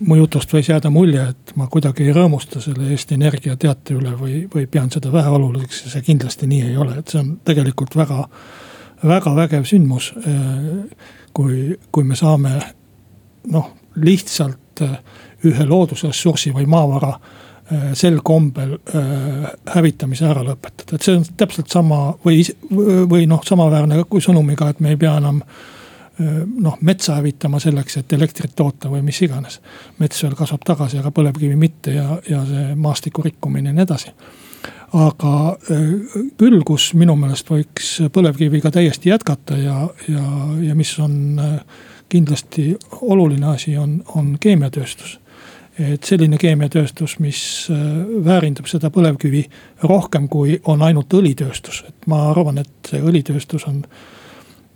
mu 0.06 0.16
jutust 0.18 0.52
võis 0.52 0.68
jääda 0.70 0.90
mulje, 0.92 1.22
et 1.32 1.52
ma 1.56 1.66
kuidagi 1.70 2.06
ei 2.06 2.14
rõõmusta 2.16 2.62
selle 2.62 2.90
Eesti 2.92 3.16
Energia 3.18 3.56
teate 3.56 3.96
üle 3.96 4.14
või, 4.18 4.40
või 4.52 4.66
pean 4.70 4.90
seda 4.92 5.12
väheoluliseks 5.12 5.84
ja 5.84 5.92
see 5.94 6.06
kindlasti 6.10 6.48
nii 6.50 6.62
ei 6.70 6.76
ole, 6.76 6.98
et 7.00 7.12
see 7.12 7.20
on 7.22 7.34
tegelikult 7.46 7.96
väga, 7.98 8.24
väga 9.04 9.34
vägev 9.36 9.66
sündmus. 9.68 10.12
kui, 11.32 11.78
kui 11.92 12.04
me 12.04 12.16
saame 12.16 12.56
noh, 13.52 13.68
lihtsalt 13.94 14.82
ühe 15.46 15.66
loodusressursi 15.66 16.50
või 16.54 16.66
maavara 16.66 17.12
sel 17.94 18.20
kombel 18.24 18.78
hävitamise 19.74 20.26
ära 20.26 20.42
lõpetada, 20.46 20.96
et 20.96 21.04
see 21.04 21.18
on 21.18 21.26
täpselt 21.36 21.68
sama 21.70 22.14
või, 22.24 22.40
või 22.70 23.26
noh, 23.28 23.42
samaväärne 23.44 24.04
kui 24.08 24.24
sõnumiga, 24.24 24.70
et 24.70 24.80
me 24.80 24.94
ei 24.94 25.00
pea 25.00 25.18
enam 25.20 25.42
noh, 26.60 26.78
metsa 26.80 27.14
hävitama 27.18 27.60
selleks, 27.62 27.96
et 28.00 28.12
elektrit 28.12 28.54
toota 28.56 28.90
või 28.90 29.02
mis 29.06 29.20
iganes. 29.22 29.60
mets 29.98 30.22
veel 30.22 30.34
kasvab 30.34 30.64
tagasi, 30.66 30.98
aga 30.98 31.12
põlevkivi 31.14 31.56
mitte 31.56 31.94
ja, 31.94 32.18
ja 32.28 32.44
see 32.46 32.74
maastiku 32.74 33.22
rikkumine 33.22 33.70
ja 33.70 33.76
nii 33.76 33.86
edasi. 33.86 34.14
aga 34.92 35.32
küll, 36.38 36.62
kus 36.64 36.94
minu 36.94 37.16
meelest 37.16 37.50
võiks 37.50 37.90
põlevkiviga 38.12 38.70
täiesti 38.70 39.10
jätkata 39.10 39.56
ja, 39.56 39.88
ja, 40.08 40.26
ja 40.62 40.74
mis 40.74 40.98
on 40.98 41.40
kindlasti 42.08 42.76
oluline 43.00 43.46
asi, 43.46 43.76
on, 43.76 44.02
on 44.16 44.36
keemiatööstus 44.40 45.18
et 45.78 46.04
selline 46.04 46.38
keemiatööstus, 46.38 47.18
mis 47.22 47.40
väärindab 48.24 48.66
seda 48.66 48.90
põlevkivi 48.90 49.44
rohkem, 49.86 50.26
kui 50.28 50.56
on 50.66 50.82
ainult 50.82 51.14
õlitööstus, 51.14 51.84
et 51.86 52.08
ma 52.10 52.24
arvan, 52.32 52.58
et 52.58 52.90
õlitööstus 52.98 53.66
on 53.70 53.84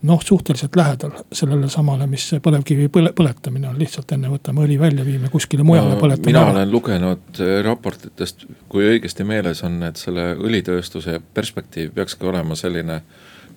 noh, 0.02 0.20
suhteliselt 0.24 0.76
lähedal 0.76 1.12
sellele 1.32 1.68
samale, 1.70 2.06
mis 2.10 2.26
põlevkivi 2.42 2.88
põle, 2.92 3.12
põletamine 3.16 3.70
on, 3.70 3.78
lihtsalt 3.78 4.12
enne 4.16 4.30
võtame 4.32 4.64
õli 4.66 4.78
välja, 4.80 5.04
viime 5.06 5.30
kuskile 5.32 5.66
mujale 5.66 5.94
no,, 5.94 6.00
põletame 6.02 6.32
mina 6.32 6.44
ära. 6.44 6.54
olen 6.56 6.72
lugenud 6.72 7.42
äh, 7.42 7.58
raportitest, 7.66 8.46
kui 8.72 8.86
õigesti 8.94 9.26
meeles 9.28 9.62
on, 9.66 9.78
et 9.86 10.00
selle 10.00 10.32
õlitööstuse 10.34 11.20
perspektiiv 11.34 11.92
peakski 11.94 12.26
olema 12.26 12.58
selline 12.58 13.02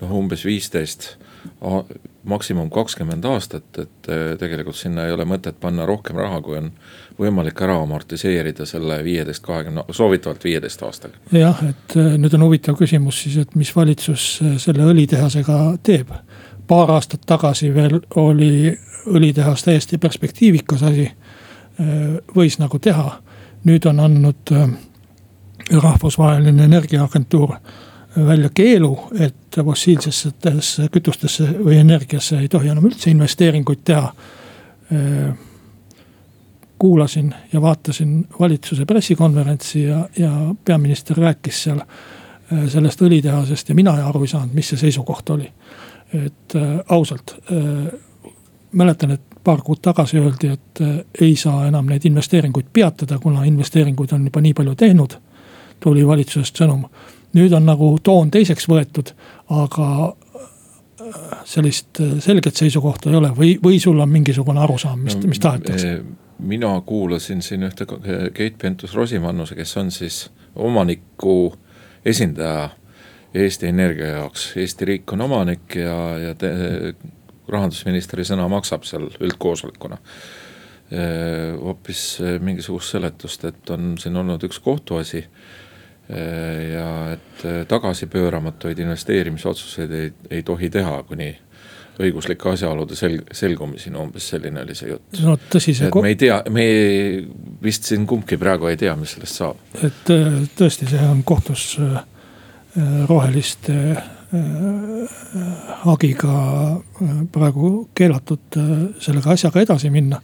noh, 0.01 0.12
umbes 0.19 0.45
viisteist 0.45 1.15
maksimum 2.25 2.71
kakskümmend 2.73 3.25
aastat, 3.29 3.67
et 3.77 4.10
äh, 4.10 4.23
tegelikult 4.41 4.77
sinna 4.77 5.05
ei 5.05 5.13
ole 5.13 5.25
mõtet 5.29 5.58
panna 5.62 5.86
rohkem 5.86 6.17
raha, 6.17 6.39
kui 6.45 6.58
on 6.58 6.71
võimalik 7.19 7.62
ära 7.62 7.77
amortiseerida 7.84 8.65
selle 8.69 8.97
viieteist, 9.05 9.43
kahekümne, 9.45 9.86
soovitavalt 9.93 10.45
viieteist 10.45 10.81
aastaga. 10.86 11.21
jah, 11.34 11.62
et 11.69 11.97
äh, 11.97 12.15
nüüd 12.21 12.38
on 12.38 12.47
huvitav 12.47 12.77
küsimus 12.81 13.21
siis, 13.25 13.38
et 13.45 13.58
mis 13.58 13.73
valitsus 13.75 14.29
selle 14.62 14.89
õlitehasega 14.93 15.60
teeb 15.86 16.13
paar 16.67 16.91
aastat 16.91 17.21
tagasi 17.25 17.73
veel 17.73 17.99
oli 18.15 18.78
õlitehas 19.06 19.63
täiesti 19.63 19.97
perspektiivikas 19.97 20.84
asi. 20.84 21.12
võis 22.36 22.56
nagu 22.60 22.80
teha, 22.80 23.19
nüüd 23.67 23.86
on 23.86 23.99
andnud 23.99 24.51
äh, 24.51 24.69
rahvusvaheline 25.73 26.63
energiaagentuur 26.63 27.56
välja 28.15 28.49
keelu, 28.54 28.99
et 29.19 29.58
fossiilsetesse 29.65 30.88
kütustesse 30.91 31.49
või 31.63 31.82
energiasse 31.82 32.39
ei 32.39 32.47
tohi 32.47 32.69
enam 32.71 32.86
üldse 32.86 33.12
investeeringuid 33.12 33.84
teha. 33.84 34.13
kuulasin 36.80 37.34
ja 37.54 37.62
vaatasin 37.62 38.28
valitsuse 38.39 38.86
pressikonverentsi 38.86 39.84
ja, 39.84 40.10
ja 40.17 40.32
peaminister 40.65 41.17
rääkis 41.17 41.63
seal 41.63 41.80
äh, 41.80 42.67
sellest 42.67 43.01
õlitehasest 43.01 43.69
ja 43.69 43.75
mina 43.75 43.91
aru 44.08 44.21
ei 44.21 44.28
saanud, 44.28 44.54
mis 44.54 44.69
see 44.69 44.78
seisukoht 44.78 45.30
oli. 45.30 45.47
Et 46.13 46.56
äh, 46.56 46.80
ausalt 46.89 47.36
äh, 47.52 48.00
mäletan, 48.72 49.12
et 49.12 49.22
paar 49.44 49.62
kuud 49.62 49.82
tagasi 49.82 50.20
öeldi, 50.20 50.48
et 50.48 50.82
äh, 50.82 50.98
ei 51.22 51.36
saa 51.36 51.68
enam 51.68 51.89
neid 51.89 52.06
investeeringuid 52.06 52.70
peatada, 52.74 53.20
kuna 53.20 53.44
investeeringuid 53.44 54.13
on 54.13 54.26
juba 54.26 54.41
nii 54.41 54.54
palju 54.54 54.76
teinud. 54.76 55.18
tuli 55.80 56.06
valitsusest 56.08 56.56
sõnum, 56.62 56.86
nüüd 57.36 57.54
on 57.54 57.65
nagu 57.68 57.89
toon 58.04 58.30
teiseks 58.32 58.70
võetud, 58.72 59.10
aga 59.52 60.15
sellist 61.46 62.00
selget 62.24 62.56
seisukohta 62.56 63.10
ei 63.12 63.18
ole 63.20 63.34
või, 63.36 63.50
või 63.63 63.80
sul 63.80 64.00
on 64.00 64.10
mingisugune 64.10 64.63
arusaam, 64.63 65.04
mis, 65.04 65.18
mis 65.28 65.39
tahetakse? 65.44 66.00
mina 66.39 66.82
kuulasin 66.86 67.41
siin 67.41 67.68
ühte 67.68 67.86
Keit 68.34 68.58
Pentus-Rosimannuse, 68.58 69.56
kes 69.56 69.78
on 69.78 69.91
siis 69.91 70.30
omaniku 70.56 71.54
esindaja 72.06 72.70
Eesti 73.36 73.67
Energia 73.67 74.13
jaoks. 74.15 74.54
Eesti 74.62 74.88
riik 74.88 75.13
on 75.13 75.26
omanik 75.26 75.76
ja, 75.80 75.95
ja 76.21 76.34
te, 76.39 76.52
rahandusministri 77.52 78.26
sõna 78.26 78.48
maksab 78.52 78.88
seal 78.88 79.10
üldkoosolekuna. 79.19 80.00
hoopis 81.62 82.02
mingisugust 82.45 82.93
seletust, 82.93 83.45
et 83.50 83.69
on 83.74 83.95
siin 83.98 84.15
olnud 84.21 84.43
üks 84.45 84.60
kohtuasi 84.62 85.24
ja 86.71 86.89
et 87.15 87.45
tagasipööramatuid 87.67 88.80
investeerimisotsuseid 88.84 89.95
ei, 89.98 90.12
ei 90.30 90.43
tohi 90.45 90.69
teha, 90.69 91.00
kuni 91.10 91.32
õiguslike 92.02 92.52
asjaolude 92.52 92.98
selg-, 92.98 93.30
selgumiseni, 93.36 93.98
umbes 94.00 94.28
selline 94.34 94.63
oli 94.63 94.76
see 94.78 94.91
jutt. 94.91 95.21
no 95.24 95.38
tõsi 95.52 95.76
see. 95.78 95.91
me 96.02 96.12
ei 96.12 96.17
tea, 96.19 96.41
me 96.52 96.65
ei, 96.65 97.21
vist 97.63 97.88
siin 97.89 98.06
kumbki 98.10 98.38
praegu 98.41 98.69
ei 98.69 98.78
tea, 98.80 98.95
mis 99.00 99.15
sellest 99.15 99.41
saab. 99.41 99.62
et 99.82 100.12
tõesti, 100.60 100.89
see 100.91 101.08
on 101.08 101.24
kohtus 101.28 101.67
äh, 101.82 102.04
roheliste 103.07 103.75
äh, 103.91 104.03
hagiga 105.85 106.39
praegu 107.31 107.71
keelatud 107.95 108.57
sellega 108.99 109.31
asjaga 109.31 109.63
edasi 109.63 109.89
minna. 109.93 110.21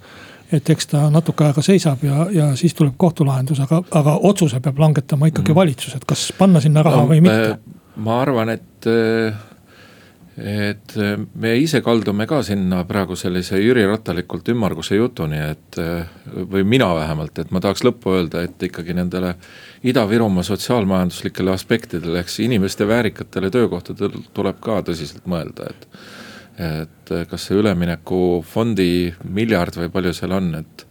et 0.52 0.70
eks 0.70 0.90
ta 0.92 1.06
natuke 1.10 1.46
aega 1.48 1.62
seisab 1.64 2.02
ja, 2.04 2.26
ja 2.32 2.50
siis 2.60 2.74
tuleb 2.76 2.98
kohtulahendus, 3.00 3.62
aga, 3.64 3.78
aga 3.96 4.18
otsuse 4.28 4.60
peab 4.60 4.82
langetama 4.84 5.30
ikkagi 5.32 5.54
mm. 5.54 5.56
valitsus, 5.56 5.96
et 5.96 6.04
kas 6.06 6.26
panna 6.38 6.60
sinna 6.60 6.84
raha 6.84 7.06
või 7.08 7.22
mitte. 7.24 7.56
ma 7.96 8.18
arvan, 8.26 8.52
et 8.58 8.90
et 10.38 10.94
äh, 10.96 11.18
me 11.36 11.52
ise 11.60 11.82
kaldume 11.84 12.26
ka 12.28 12.40
sinna 12.46 12.86
praegu 12.88 13.18
sellise 13.20 13.60
Jüri 13.60 13.84
Ratalikult 13.88 14.48
ümmarguse 14.54 14.96
jutuni, 14.96 15.42
et 15.52 15.80
äh, 15.82 16.08
või 16.52 16.64
mina 16.64 16.88
vähemalt, 16.96 17.42
et 17.44 17.52
ma 17.52 17.60
tahaks 17.64 17.84
lõppu 17.84 18.16
öelda, 18.16 18.46
et 18.48 18.64
ikkagi 18.64 18.96
nendele 18.96 19.34
Ida-Virumaa 19.84 20.46
sotsiaalmajanduslikele 20.48 21.52
aspektidele, 21.52 22.24
siis 22.24 22.46
inimeste 22.48 22.88
väärikatele 22.88 23.52
töökohtadele 23.52 24.24
tuleb 24.34 24.62
ka 24.64 24.82
tõsiselt 24.88 25.28
mõelda, 25.32 25.72
et. 25.74 25.88
et 26.62 27.12
kas 27.28 27.48
see 27.48 27.58
üleminekufondi 27.60 28.92
miljard 29.36 29.76
või 29.76 29.90
palju 29.92 30.14
seal 30.16 30.32
on, 30.36 30.54
et 30.62 30.84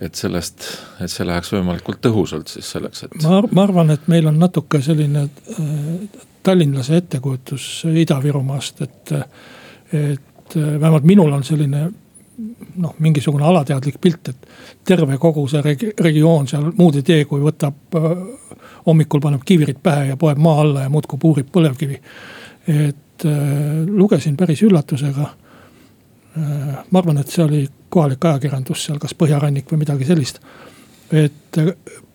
et 0.00 0.14
sellest, 0.16 0.64
et 1.00 1.12
see 1.12 1.26
läheks 1.28 1.52
võimalikult 1.52 2.00
tõhusalt 2.04 2.48
siis 2.48 2.70
selleks, 2.72 3.04
et. 3.04 3.16
ma, 3.22 3.42
ma 3.52 3.64
arvan, 3.68 3.90
et 3.94 4.06
meil 4.08 4.28
on 4.30 4.38
natuke 4.40 4.80
selline 4.84 5.26
äh, 5.26 6.20
tallinlase 6.42 7.02
ettekujutus 7.02 7.70
Ida-Virumaast, 7.90 8.80
et, 8.86 9.12
et 9.92 10.56
vähemalt 10.56 11.04
minul 11.04 11.32
on 11.36 11.44
selline 11.44 11.84
noh, 12.80 12.94
mingisugune 12.98 13.44
alateadlik 13.44 14.00
pilt, 14.00 14.32
et 14.32 14.48
terve 14.86 15.18
kogu 15.20 15.44
see 15.50 15.60
regi-, 15.64 15.92
regioon 16.00 16.48
seal 16.48 16.70
muud 16.76 16.96
ei 16.96 17.06
tee, 17.06 17.24
kui 17.28 17.42
võtab 17.44 17.98
hommikul 18.86 19.20
paneb 19.20 19.44
kiivrid 19.46 19.80
pähe 19.82 20.10
ja 20.12 20.16
poeb 20.20 20.40
maa 20.40 20.60
alla 20.64 20.86
ja 20.86 20.92
muudkui 20.92 21.20
puurib 21.20 21.50
põlevkivi. 21.52 22.00
et 22.68 23.26
äh, 23.26 23.84
lugesin 23.86 24.36
päris 24.36 24.62
üllatusega 24.62 25.26
äh,. 26.36 26.84
ma 26.90 26.98
arvan, 26.98 27.18
et 27.18 27.28
see 27.28 27.44
oli 27.44 27.66
kohalik 27.90 28.24
ajakirjandus 28.24 28.86
seal, 28.86 28.98
kas 29.02 29.14
Põhjarannik 29.18 29.68
või 29.72 29.84
midagi 29.84 30.08
sellist. 30.08 30.40
et 31.12 31.58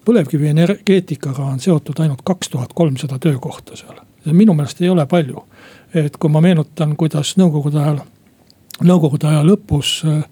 põlevkivienergeetikaga 0.06 1.44
on 1.44 1.60
seotud 1.60 2.00
ainult 2.00 2.22
kaks 2.24 2.50
tuhat 2.50 2.74
kolmsada 2.74 3.20
töökohta 3.20 3.76
seal 3.76 4.06
minu 4.34 4.54
meelest 4.54 4.82
ei 4.82 4.90
ole 4.90 5.06
palju. 5.06 5.44
et 5.94 6.18
kui 6.18 6.30
ma 6.30 6.42
meenutan, 6.44 6.96
kuidas 7.00 7.38
nõukogude 7.40 7.80
ajal, 7.80 8.02
nõukogude 8.84 9.30
aja 9.30 9.44
lõpus 9.48 10.02
äh, 10.04 10.26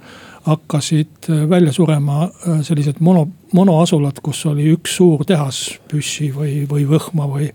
hakkasid 0.43 1.29
äh, 1.29 1.45
välja 1.49 1.71
surema 1.71 2.25
äh, 2.25 2.59
sellised 2.67 2.99
mono, 2.99 3.27
monoasulad, 3.55 4.19
kus 4.23 4.41
oli 4.49 4.67
üks 4.73 4.97
suur 4.97 5.23
tehas, 5.25 5.77
püssi 5.87 6.33
või, 6.35 6.63
või 6.69 6.87
võhma 6.89 7.29
või 7.31 7.49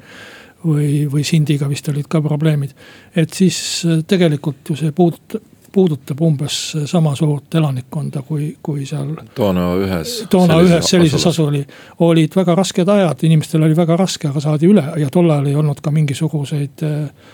või, 0.64 1.04
või 1.06 1.22
Sindiga 1.22 1.68
vist 1.70 1.86
olid 1.88 2.08
ka 2.10 2.18
probleemid. 2.22 2.72
et 3.14 3.34
siis 3.34 3.84
tegelikult 4.08 4.70
ju 4.70 4.74
see 4.76 4.90
puudutab, 4.92 5.44
puudutab 5.72 6.20
umbes 6.20 6.76
sama 6.86 7.14
suurt 7.16 7.54
elanikkonda, 7.54 8.22
kui, 8.22 8.56
kui 8.62 8.86
seal. 8.86 9.14
toona 9.34 9.70
ühes. 9.78 10.14
toona 10.30 10.60
ühes 10.64 10.90
sellises 10.90 11.26
asuli 11.26 11.64
olid 12.04 12.36
väga 12.36 12.54
rasked 12.58 12.88
ajad, 12.88 13.24
inimestel 13.28 13.66
oli 13.66 13.76
väga 13.76 13.96
raske, 13.96 14.28
aga 14.28 14.40
saadi 14.40 14.70
üle 14.70 14.84
ja 14.96 15.10
tol 15.12 15.30
ajal 15.30 15.50
ei 15.50 15.56
olnud 15.58 15.82
ka 15.84 15.92
mingisuguseid 15.94 16.84
äh, 16.86 17.28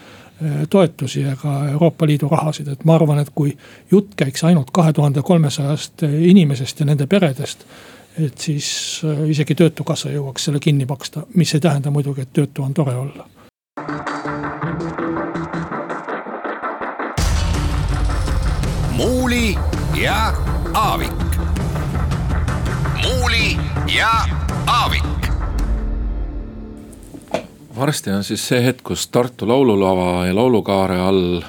toetusi 0.70 1.23
ega 1.31 1.57
Euroopa 1.73 2.07
Liidu 2.07 2.29
rahasid, 2.29 2.68
et 2.68 2.85
ma 2.85 2.99
arvan, 2.99 3.20
et 3.23 3.31
kui 3.35 3.55
jutt 3.90 4.16
käiks 4.18 4.44
ainult 4.44 4.73
kahe 4.75 4.92
tuhande 4.92 5.23
kolmesajast 5.23 6.03
inimesest 6.09 6.81
ja 6.81 6.87
nende 6.90 7.07
peredest. 7.07 7.66
et 8.18 8.38
siis 8.38 8.66
äh, 9.05 9.29
isegi 9.31 9.55
töötukassa 9.55 10.11
jõuaks 10.11 10.51
selle 10.51 10.61
kinni 10.61 10.87
maksta, 10.87 11.27
mis 11.35 11.55
ei 11.55 11.61
tähenda 11.61 11.90
muidugi, 11.90 12.23
et 12.23 12.33
töötu 12.33 12.62
on 12.62 12.75
tore 12.75 12.94
olla 12.94 14.13
Muuli 18.96 19.54
ja 20.02 20.33
Aavik. 20.74 21.11
muuli 23.02 23.57
ja 23.96 24.11
Aavik. 24.66 25.04
varsti 27.76 28.11
on 28.11 28.24
siis 28.24 28.48
see 28.48 28.62
hetk, 28.64 28.85
kus 28.85 29.09
Tartu 29.09 29.48
laululava 29.48 30.26
ja 30.26 30.35
laulukaare 30.35 31.00
all 31.00 31.42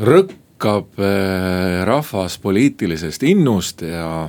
rõkkab 0.00 1.02
eh, 1.02 1.84
rahvas 1.84 2.38
poliitilisest 2.38 3.22
innust 3.22 3.82
ja 3.82 4.28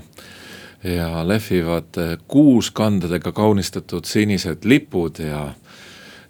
ja 0.83 1.27
lehvivad 1.27 1.97
eh, 1.97 2.17
kuuskandadega 2.27 3.31
kaunistatud 3.31 4.05
sinised 4.05 4.65
lipud 4.65 5.19
ja, 5.19 5.51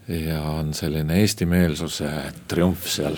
ja 0.08 0.42
on 0.42 0.74
selline 0.74 1.20
eestimeelsuse 1.22 2.10
triumf 2.48 2.88
seal 2.88 3.18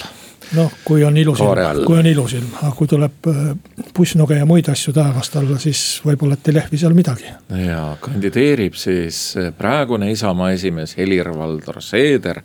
noh, 0.56 0.72
kui 0.86 1.04
on 1.06 1.18
ilus 1.18 1.42
ilm, 1.44 1.84
kui 1.86 2.00
on 2.00 2.08
ilus 2.10 2.34
ilm, 2.40 2.50
aga 2.62 2.72
kui 2.78 2.90
tuleb 2.90 3.30
äh, 3.30 3.50
pussnuge 3.96 4.40
ja 4.40 4.48
muid 4.50 4.70
asju 4.72 4.94
taevast 4.96 5.36
alla, 5.40 5.60
siis 5.62 5.84
võib-olla, 6.06 6.38
et 6.38 6.50
ei 6.50 6.58
lehvi 6.58 6.80
seal 6.82 6.96
midagi. 6.98 7.30
ja 7.66 7.84
kandideerib 8.02 8.78
siis 8.80 9.22
äh, 9.38 9.52
praegune 9.58 10.12
Isamaa 10.12 10.52
esimees 10.56 10.96
Helir-Valdor 10.98 11.82
Seeder 11.86 12.42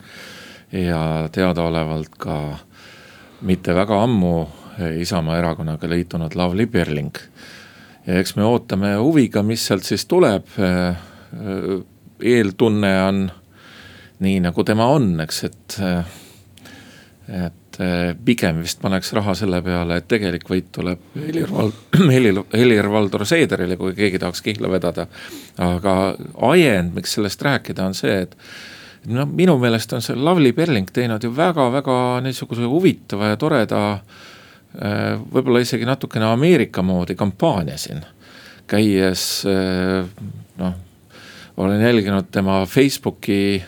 ja 0.72 1.00
teadaolevalt 1.33 2.18
ka 2.18 2.40
mitte 3.48 3.76
väga 3.76 4.02
ammu 4.04 4.35
äh, 4.42 4.98
Isamaa 5.04 5.38
erakonnaga 5.40 5.88
liitunud 5.90 6.37
Lavly 6.37 6.66
Perling. 6.66 7.14
ja 8.07 8.20
eks 8.20 8.37
me 8.37 8.44
ootame 8.44 8.96
huviga, 9.00 9.42
mis 9.42 9.66
sealt 9.66 9.85
siis 9.85 10.07
tuleb. 10.07 10.46
eeltunne 12.24 12.90
on 13.02 13.24
nii 14.24 14.40
nagu 14.44 14.64
tema 14.66 14.88
on, 14.92 15.12
eks, 15.24 15.40
et, 15.48 15.76
et 17.28 17.78
eh, 17.84 18.12
pigem 18.26 18.62
vist 18.64 18.80
paneks 18.82 19.12
raha 19.16 19.34
selle 19.38 19.60
peale, 19.64 19.98
et 20.00 20.08
tegelik 20.10 20.46
võit 20.50 20.70
tuleb 20.74 21.02
Helir-Vald-, 21.18 21.98
Helir, 22.14 22.42
Helir-Valdor 22.54 23.26
Seederile, 23.28 23.78
kui 23.80 23.96
keegi 23.96 24.20
tahaks 24.22 24.44
kihla 24.44 24.70
vedada. 24.72 25.06
aga 25.62 25.96
ajend, 26.52 26.94
miks 26.96 27.18
sellest 27.18 27.42
rääkida, 27.42 27.87
on 27.87 27.98
see, 27.98 28.22
et 28.26 28.38
no 29.12 29.26
minu 29.28 29.56
meelest 29.60 29.92
on 29.92 30.04
see 30.04 30.16
Lavly 30.16 30.54
Perling 30.56 30.88
teinud 30.92 31.24
ju 31.24 31.32
väga-väga 31.37 31.98
niisuguse 32.24 32.64
huvitava 32.68 33.34
ja 33.34 33.40
toreda. 33.40 33.82
Eh, 34.74 35.12
võib-olla 35.30 35.60
isegi 35.62 35.87
natukene 35.87 36.26
Ameerika 36.32 36.82
moodi 36.82 37.14
kampaania 37.14 37.76
siin, 37.78 38.00
käies 38.66 39.44
eh, 39.46 40.08
noh, 40.58 40.74
olen 41.56 41.80
jälginud 41.80 42.30
tema 42.34 42.66
Facebooki 42.66 43.62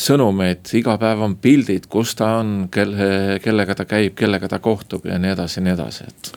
sõnumeid, 0.00 0.70
iga 0.78 0.96
päev 1.00 1.20
on 1.26 1.36
pildid, 1.36 1.84
kus 1.92 2.14
ta 2.16 2.38
on, 2.40 2.54
kelle, 2.72 3.38
kellega 3.44 3.74
ta 3.76 3.84
käib, 3.88 4.14
kellega 4.16 4.48
ta 4.48 4.58
kohtub 4.64 5.04
ja 5.04 5.18
nii 5.20 5.34
edasi 5.34 5.58
ja 5.60 5.64
nii 5.66 5.74
edasi, 5.74 6.06
et. 6.08 6.30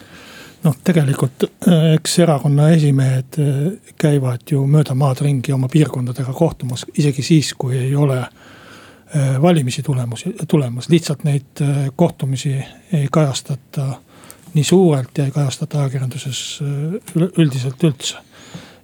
noh, 0.65 0.75
tegelikult 0.83 1.47
äh, 1.47 1.93
eks 1.93 2.17
erakonna 2.25 2.67
esimehed 2.75 3.39
äh, 3.39 3.63
käivad 3.95 4.43
ju 4.51 4.65
mööda 4.67 4.95
maad 4.95 5.23
ringi 5.23 5.55
oma 5.55 5.71
piirkondadega 5.71 6.35
kohtumas, 6.35 6.83
isegi 6.97 7.23
siis, 7.23 7.53
kui 7.55 7.77
ei 7.79 7.95
ole 7.95 8.21
valimisi 9.41 9.79
tulemusi, 9.87 10.33
tulemas, 10.51 10.89
lihtsalt 10.91 11.21
neid 11.23 11.61
kohtumisi 11.95 12.57
ei 12.91 13.05
kajastata 13.07 13.85
nii 14.51 14.63
suurelt 14.67 15.17
ja 15.17 15.29
ei 15.29 15.31
kajastata 15.31 15.79
ajakirjanduses 15.79 16.41
üldiselt 17.15 17.85
üldse 17.87 18.26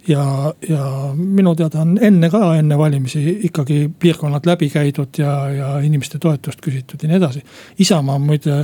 ja, 0.08 0.54
ja 0.68 0.84
minu 1.14 1.54
teada 1.54 1.80
on 1.84 1.96
enne 2.02 2.30
ka, 2.30 2.42
enne 2.58 2.78
valimisi 2.78 3.38
ikkagi 3.48 3.86
piirkonnad 3.98 4.46
läbi 4.46 4.68
käidud 4.70 5.18
ja, 5.18 5.34
ja 5.52 5.70
inimeste 5.84 6.18
toetust 6.18 6.60
küsitud 6.64 7.02
ja 7.02 7.10
nii 7.10 7.20
edasi. 7.20 7.44
Isamaa 7.78 8.18
on 8.18 8.28
muide 8.28 8.58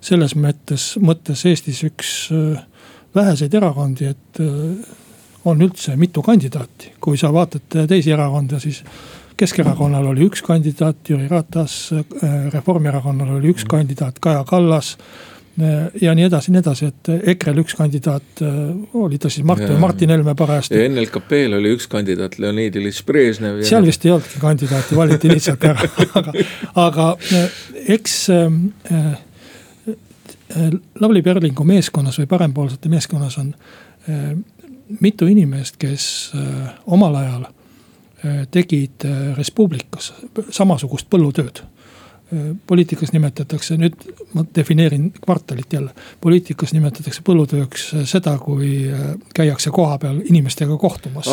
selles 0.00 0.34
mõttes, 0.36 0.94
mõttes 1.02 1.44
Eestis 1.48 1.82
üks 1.86 2.10
äh, 2.34 2.60
väheseid 3.14 3.54
erakondi, 3.54 4.10
et 4.10 4.42
äh, 4.42 4.92
on 5.44 5.62
üldse 5.62 5.96
mitu 5.96 6.22
kandidaati. 6.22 6.94
kui 7.00 7.18
sa 7.18 7.32
vaatad 7.32 7.86
teisi 7.88 8.12
erakonda, 8.12 8.60
siis 8.60 8.84
Keskerakonnal 9.40 10.04
oli 10.04 10.26
üks 10.28 10.42
kandidaat, 10.44 10.98
Jüri 11.08 11.28
Ratas, 11.28 11.92
äh, 11.96 12.32
Reformierakonnal 12.52 13.38
oli 13.38 13.54
üks 13.54 13.64
kandidaat, 13.64 14.18
Kaja 14.20 14.44
Kallas 14.44 14.96
ja 16.00 16.14
nii 16.16 16.26
edasi, 16.26 16.52
nii 16.54 16.60
edasi, 16.62 16.90
et 16.90 17.10
EKRE-l 17.34 17.62
üks 17.62 17.76
kandidaat 17.78 18.42
äh, 18.44 18.58
oli 18.98 19.18
ta 19.20 19.30
siis 19.32 19.46
Mart 19.46 19.62
või 19.64 19.78
Martin 19.82 20.12
Helme 20.14 20.34
parajasti. 20.38 20.78
ja 20.78 20.88
NLKP-l 20.88 21.58
oli 21.58 21.74
üks 21.76 21.88
kandidaat, 21.90 22.38
Leonid 22.42 22.76
Iljitš 22.80 23.02
Brežnev. 23.08 23.62
seal 23.68 23.86
vist 23.86 24.04
ei 24.06 24.14
olnudki 24.14 24.40
kandidaati, 24.42 24.96
valiti 24.96 25.32
lihtsalt 25.32 25.66
ära 25.70 25.88
aga, 26.20 26.34
aga 26.84 27.08
äh, 27.36 27.58
eks 27.96 28.16
äh, 28.34 28.46
äh, 28.96 29.18
Lavly 31.00 31.22
Perlingu 31.22 31.64
meeskonnas 31.64 32.18
või 32.20 32.30
parempoolsete 32.30 32.90
meeskonnas 32.90 33.38
on 33.38 33.52
äh, 34.08 34.32
mitu 35.00 35.28
inimest, 35.30 35.78
kes 35.80 36.04
äh, 36.34 36.70
omal 36.86 37.18
ajal 37.20 37.44
äh, 37.46 38.46
tegid 38.50 39.06
Res 39.36 39.52
Publicas 39.54 40.12
samasugust 40.50 41.10
põllutööd 41.10 41.62
poliitikas 42.66 43.10
nimetatakse, 43.12 43.74
nüüd 43.80 43.94
ma 44.34 44.44
defineerin 44.54 45.08
kvartalit 45.24 45.72
jälle. 45.72 45.90
poliitikas 46.20 46.72
nimetatakse 46.72 47.22
põllutööks 47.26 47.86
äh, 47.94 48.04
seda, 48.06 48.36
kui 48.38 48.86
äh, 48.86 49.14
käiakse 49.34 49.70
kohapeal 49.70 50.20
inimestega 50.24 50.76
kohtumas. 50.76 51.26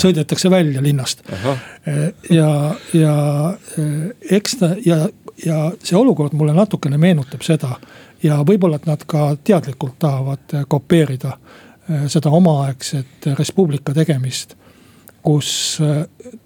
sõidetakse 0.00 0.50
välja 0.50 0.82
linnast. 0.82 1.22
ja, 2.30 2.74
ja 2.92 3.14
eks 4.30 4.56
ta 4.56 4.74
ja, 4.86 5.08
ja 5.46 5.60
see 5.82 5.98
olukord 5.98 6.32
mulle 6.32 6.52
natukene 6.52 6.98
meenutab 6.98 7.42
seda. 7.42 7.76
ja 8.22 8.40
võib-olla, 8.42 8.76
et 8.76 8.86
nad 8.86 9.06
ka 9.06 9.36
teadlikult 9.44 9.98
tahavad 9.98 10.66
kopeerida 10.68 11.38
seda 12.08 12.30
omaaegset 12.30 13.30
Res 13.38 13.52
Publica 13.52 13.94
tegemist. 13.94 14.56
kus 15.22 15.78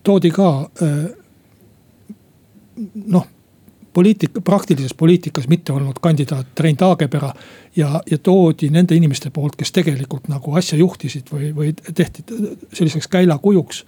toodi 0.02 0.30
ka 0.30 0.68
noh 2.94 3.26
poliitika, 3.92 4.40
praktilises 4.40 4.94
poliitikas 4.94 5.48
mitte 5.48 5.72
olnud 5.72 5.96
kandidaat 6.00 6.60
Rein 6.60 6.76
Taagepera. 6.76 7.34
ja, 7.76 8.00
ja 8.10 8.18
toodi 8.18 8.70
nende 8.70 8.94
inimeste 8.94 9.30
poolt, 9.30 9.56
kes 9.56 9.72
tegelikult 9.72 10.28
nagu 10.28 10.54
asja 10.58 10.78
juhtisid 10.78 11.30
või, 11.32 11.50
või 11.54 11.72
tehti 11.94 12.24
selliseks 12.72 13.08
käilakujuks. 13.08 13.84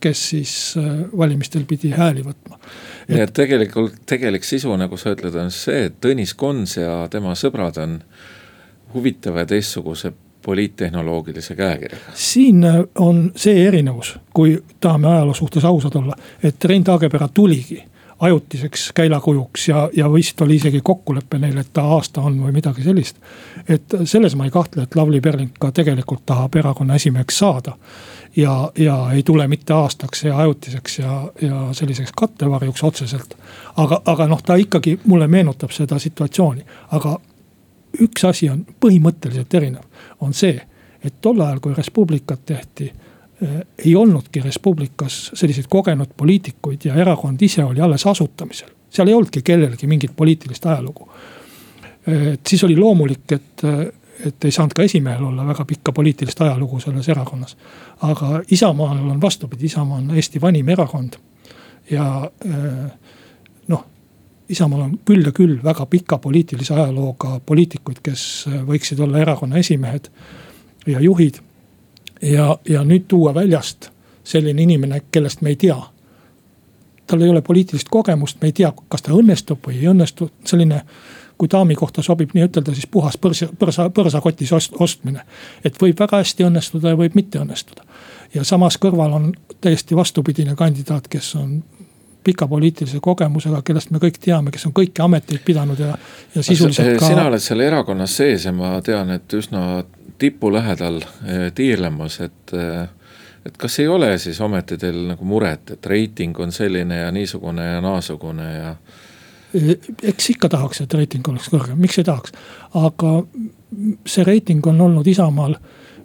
kes 0.00 0.28
siis 0.28 0.74
äh, 0.78 0.84
valimistel 1.18 1.64
pidi 1.64 1.90
hääli 1.90 2.24
võtma. 2.24 2.58
nii 3.08 3.20
et 3.20 3.32
tegelikult 3.32 4.00
tegelik 4.06 4.44
sisu, 4.44 4.76
nagu 4.76 4.96
sa 4.96 5.12
ütled, 5.16 5.34
on 5.34 5.50
see, 5.50 5.84
et 5.88 6.00
Tõnis 6.00 6.34
Kons 6.36 6.76
ja 6.76 7.08
tema 7.10 7.34
sõbrad 7.34 7.78
on 7.82 8.00
huvitava 8.94 9.44
ja 9.44 9.46
teistsuguse 9.46 10.12
poliittehnoloogilise 10.42 11.54
käekirjaga. 11.54 12.14
siin 12.14 12.64
äh, 12.64 12.80
on 12.98 13.32
see 13.36 13.66
erinevus, 13.66 14.16
kui 14.34 14.62
tahame 14.80 15.08
ajaloo 15.08 15.34
suhtes 15.34 15.64
ausad 15.64 15.94
olla, 15.94 16.16
et 16.42 16.64
Rein 16.64 16.84
Taagepera 16.84 17.28
tuligi 17.28 17.82
ajutiseks 18.18 18.90
käilakujuks 18.94 19.68
ja, 19.68 19.90
ja 19.96 20.12
vist 20.12 20.40
oli 20.40 20.56
isegi 20.56 20.80
kokkulepe 20.84 21.38
neil, 21.38 21.56
et 21.58 21.72
ta 21.72 21.82
aasta 21.82 22.20
on 22.20 22.40
või 22.42 22.52
midagi 22.52 22.82
sellist. 22.82 23.16
et 23.68 23.94
selles 24.04 24.34
ma 24.36 24.44
ei 24.44 24.50
kahtle, 24.50 24.82
et 24.82 24.96
Lavly 24.96 25.20
Perling 25.20 25.54
ka 25.60 25.70
tegelikult 25.72 26.26
tahab 26.26 26.56
erakonna 26.56 26.94
esimeheks 26.94 27.38
saada. 27.38 27.76
ja, 28.36 28.72
ja 28.78 29.10
ei 29.12 29.22
tule 29.22 29.48
mitte 29.48 29.72
aastaks 29.72 30.24
ja 30.24 30.38
ajutiseks 30.38 30.98
ja, 30.98 31.32
ja 31.42 31.68
selliseks 31.72 32.12
kattevarjuks 32.16 32.84
otseselt. 32.84 33.36
aga, 33.76 34.02
aga 34.04 34.26
noh, 34.26 34.42
ta 34.42 34.54
ikkagi 34.54 34.98
mulle 35.04 35.28
meenutab 35.28 35.70
seda 35.70 35.98
situatsiooni, 35.98 36.64
aga 36.90 37.18
üks 38.02 38.24
asi 38.24 38.50
on 38.50 38.66
põhimõtteliselt 38.80 39.54
erinev, 39.54 39.84
on 40.20 40.34
see, 40.34 40.60
et 41.04 41.14
tol 41.20 41.40
ajal, 41.40 41.60
kui 41.60 41.74
Res 41.74 41.90
Publicat 41.90 42.40
tehti 42.46 42.92
ei 43.84 43.96
olnudki 43.96 44.40
Res 44.40 44.58
Publicas 44.58 45.30
selliseid 45.34 45.66
kogenud 45.70 46.10
poliitikuid 46.16 46.84
ja 46.84 46.94
erakond 46.94 47.42
ise 47.42 47.64
oli 47.64 47.80
alles 47.80 48.06
asutamisel. 48.06 48.68
seal 48.90 49.08
ei 49.08 49.14
olnudki 49.14 49.42
kellelgi 49.42 49.86
mingit 49.86 50.16
poliitilist 50.16 50.66
ajalugu. 50.66 51.10
Äh, 52.08 52.32
et 52.32 52.46
siis 52.46 52.64
oli 52.64 52.76
loomulik, 52.76 53.32
et, 53.32 53.64
et 54.26 54.44
ei 54.44 54.50
saanud 54.50 54.74
ka 54.74 54.82
esimehel 54.82 55.24
olla 55.24 55.46
väga 55.46 55.64
pikka 55.64 55.92
poliitilist 55.92 56.40
ajalugu 56.40 56.80
selles 56.80 57.08
erakonnas. 57.08 57.56
aga 58.02 58.42
Isamaal 58.50 59.10
on 59.10 59.20
vastupidi, 59.20 59.66
Isamaa 59.66 59.98
on 59.98 60.10
Eesti 60.16 60.40
vanim 60.40 60.68
erakond. 60.68 61.12
ja 61.90 62.30
äh, 62.46 62.90
noh, 63.68 63.84
Isamaal 64.48 64.80
on 64.80 64.98
küll 65.04 65.26
ja 65.26 65.32
küll 65.32 65.62
väga 65.64 65.86
pika 65.86 66.18
poliitilise 66.18 66.74
ajalooga 66.74 67.40
poliitikuid, 67.46 67.98
kes 68.02 68.48
võiksid 68.66 69.00
olla 69.00 69.18
erakonna 69.18 69.56
esimehed 69.56 70.10
ja 70.86 71.00
juhid 71.00 71.38
ja, 72.22 72.58
ja 72.68 72.84
nüüd 72.84 73.06
tuua 73.08 73.34
väljast 73.34 73.90
selline 74.24 74.62
inimene, 74.62 75.02
kellest 75.10 75.40
me 75.40 75.54
ei 75.54 75.56
tea. 75.56 75.78
tal 77.06 77.22
ei 77.24 77.30
ole 77.30 77.40
poliitilist 77.42 77.88
kogemust, 77.88 78.36
me 78.42 78.48
ei 78.48 78.52
tea, 78.52 78.72
kas 78.88 79.02
ta 79.02 79.14
õnnestub 79.16 79.62
või 79.66 79.78
ei 79.80 79.88
õnnestu, 79.88 80.28
selline 80.44 80.82
kui 81.38 81.48
daami 81.48 81.74
kohta 81.78 82.02
sobib 82.02 82.34
nii 82.34 82.44
ütelda, 82.48 82.74
siis 82.74 82.86
puhas 82.90 83.16
põrsa, 83.16 83.48
põrsa, 83.58 83.88
põrsakotis 83.94 84.52
ost, 84.52 84.74
ostmine. 84.78 85.22
et 85.64 85.78
võib 85.80 86.00
väga 86.00 86.20
hästi 86.20 86.44
õnnestuda 86.44 86.92
ja 86.92 86.98
võib 86.98 87.14
mitte 87.14 87.38
õnnestuda. 87.38 87.86
ja 88.34 88.44
samas 88.44 88.76
kõrval 88.76 89.14
on 89.14 89.32
täiesti 89.60 89.96
vastupidine 89.96 90.56
kandidaat, 90.56 91.08
kes 91.08 91.34
on 91.34 91.62
pika 92.24 92.48
poliitilise 92.48 93.00
kogemusega, 93.00 93.62
kellest 93.64 93.90
me 93.90 94.00
kõik 94.02 94.18
teame, 94.20 94.50
kes 94.50 94.66
on 94.68 94.74
kõiki 94.76 95.00
ameteid 95.04 95.40
pidanud 95.46 95.78
ja, 95.80 95.94
ja 96.34 96.42
sisuliselt 96.42 96.98
ka. 96.98 97.06
sina 97.06 97.24
oled 97.30 97.40
seal 97.40 97.62
erakonnas 97.64 98.16
sees 98.20 98.44
ja 98.44 98.52
ma 98.52 98.74
tean, 98.84 99.14
et 99.14 99.38
üsna 99.38 99.62
tipu 100.18 100.52
lähedal 100.52 101.02
eh, 101.02 101.52
tiirlemas, 101.54 102.20
et 102.20 102.54
eh, 102.54 102.88
et 103.46 103.56
kas 103.56 103.78
ei 103.78 103.88
ole 103.88 104.10
siis 104.18 104.40
ometi 104.40 104.76
teil 104.78 104.98
nagu 105.12 105.24
muret, 105.24 105.70
et 105.70 105.86
reiting 105.86 106.36
on 106.40 106.52
selline 106.52 106.98
ja 107.00 107.10
niisugune 107.12 107.64
ja 107.64 107.80
naasugune 107.80 108.48
ja. 108.52 108.74
eks 110.02 110.30
ikka 110.34 110.48
tahaks, 110.52 110.82
et 110.84 110.94
reiting 110.94 111.28
oleks 111.28 111.48
kõrgem, 111.52 111.78
miks 111.80 111.98
ei 111.98 112.04
tahaks, 112.04 112.34
aga 112.76 113.12
see 114.06 114.24
reiting 114.26 114.66
on 114.66 114.80
olnud 114.80 115.06
Isamaal 115.06 115.56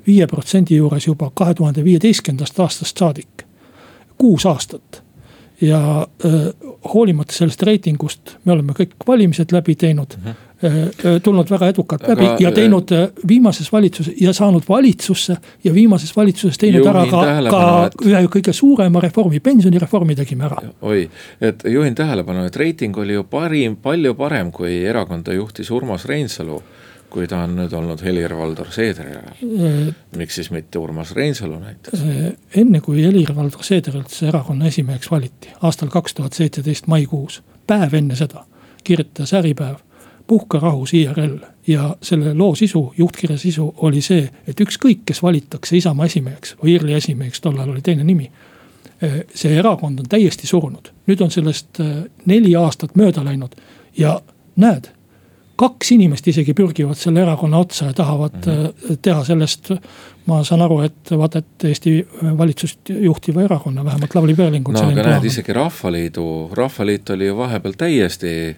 viie 0.08 0.28
protsendi 0.28 0.78
juures 0.80 1.08
juba 1.08 1.32
kahe 1.36 1.54
tuhande 1.54 1.84
viieteistkümnendast 1.84 2.60
aastast 2.60 3.00
saadik, 3.00 3.44
kuus 4.18 4.46
aastat 4.46 5.02
ja 5.62 6.08
äh, 6.26 6.40
hoolimata 6.94 7.34
sellest 7.34 7.62
reitingust, 7.64 8.38
me 8.46 8.56
oleme 8.56 8.76
kõik 8.78 8.96
valimised 9.08 9.52
läbi 9.52 9.76
teinud 9.76 10.16
mm. 10.18 10.24
-hmm. 10.24 10.53
Äh, 10.64 11.22
tulnud 11.24 11.50
väga 11.52 11.68
edukalt 11.74 12.06
läbi 12.08 12.24
Aga, 12.24 12.38
ja 12.40 12.52
teinud 12.56 12.92
äh, 12.96 13.10
viimases 13.28 13.68
valitsuses 13.72 14.14
ja 14.22 14.32
saanud 14.34 14.64
valitsusse 14.70 15.36
ja 15.64 15.74
viimases 15.74 16.16
valitsuses 16.16 16.58
teinud 16.62 16.88
ära 16.88 17.04
ka, 17.12 17.24
ka 17.52 17.64
et... 17.90 17.98
ühe 18.08 18.22
kõige 18.38 18.54
suurema 18.56 19.02
reformi, 19.04 19.42
pensionireformi 19.44 20.16
tegime 20.16 20.48
ära. 20.48 20.62
oi, 20.82 21.10
et 21.42 21.68
juhin 21.68 21.96
tähelepanu, 21.96 22.46
et 22.48 22.56
reiting 22.56 22.96
oli 22.98 23.18
ju 23.18 23.26
parim, 23.28 23.76
palju 23.76 24.16
parem, 24.16 24.56
kui 24.56 24.78
erakonda 24.88 25.36
juhtis 25.36 25.72
Urmas 25.72 26.08
Reinsalu 26.08 26.62
kui 27.14 27.28
ta 27.28 27.44
on 27.44 27.58
nüüd 27.60 27.76
olnud 27.76 28.00
Helir-Valdor 28.02 28.72
Seedri 28.74 29.18
ajal. 29.20 29.94
miks 30.18 30.40
siis 30.40 30.52
mitte 30.56 30.80
Urmas 30.80 31.12
Reinsalu 31.12 31.60
näiteks? 31.60 32.08
enne 32.56 32.82
kui 32.82 33.04
Helir-Valdor 33.04 33.68
Seeder 33.68 34.00
üldse 34.00 34.32
erakonna 34.32 34.72
esimeheks 34.72 35.12
valiti, 35.12 35.52
aastal 35.62 35.92
kaks 35.92 36.22
tuhat 36.22 36.40
seitseteist 36.40 36.88
maikuus, 36.88 37.42
päev 37.68 38.00
enne 38.00 38.16
seda 38.16 38.48
kirjutas 38.84 39.34
Äripäev 39.34 39.84
puhka 40.34 40.60
rahus 40.60 40.96
IRL 40.98 41.38
ja 41.68 41.92
selle 42.02 42.34
loo 42.34 42.56
sisu, 42.58 42.82
juhtkirja 42.98 43.38
sisu 43.38 43.68
oli 43.86 44.02
see, 44.02 44.26
et 44.48 44.64
ükskõik, 44.66 45.04
kes 45.06 45.22
valitakse 45.24 45.78
Isamaa 45.78 46.10
esimeheks 46.10 46.56
või 46.64 46.74
IRL-i 46.74 46.98
esimeheks, 46.98 47.42
tol 47.44 47.60
ajal 47.60 47.76
oli 47.76 47.86
teine 47.86 48.04
nimi. 48.08 48.32
see 49.36 49.58
erakond 49.60 50.00
on 50.00 50.06
täiesti 50.10 50.48
surunud, 50.48 50.90
nüüd 51.08 51.22
on 51.22 51.32
sellest 51.32 51.82
neli 52.26 52.56
aastat 52.56 52.96
mööda 52.96 53.24
läinud 53.26 53.58
ja 53.98 54.14
näed 54.56 54.88
kaks 55.60 55.92
inimest 55.94 56.28
isegi 56.32 56.54
pürgivad 56.58 56.98
selle 56.98 57.22
erakonna 57.22 57.60
otsa 57.62 57.92
ja 57.92 57.94
tahavad 57.94 58.40
mm 58.46 58.54
-hmm. 58.54 58.98
teha 59.02 59.24
sellest. 59.24 59.72
ma 60.26 60.44
saan 60.44 60.62
aru, 60.62 60.80
et 60.82 61.12
vaata, 61.12 61.40
et 61.40 61.64
Eesti 61.64 62.08
valitsust 62.38 62.90
juhtiva 62.90 63.42
erakonna, 63.42 63.86
vähemalt 63.86 64.16
Lavly 64.16 64.36
Perlingut. 64.36 64.74
no 64.74 64.90
aga 64.90 65.04
näed, 65.04 65.26
isegi 65.26 65.54
Rahvaliidu, 65.54 66.50
Rahvaliit 66.54 67.10
oli 67.10 67.28
ju 67.28 67.38
vahepeal 67.38 67.74
täiesti 67.78 68.28
eh, 68.28 68.56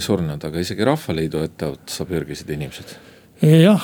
surnud, 0.00 0.44
aga 0.44 0.62
isegi 0.62 0.84
Rahvaliidu 0.84 1.42
etteotsa 1.44 2.06
pürgisid 2.08 2.50
inimesed. 2.54 2.96
Jah, 3.42 3.82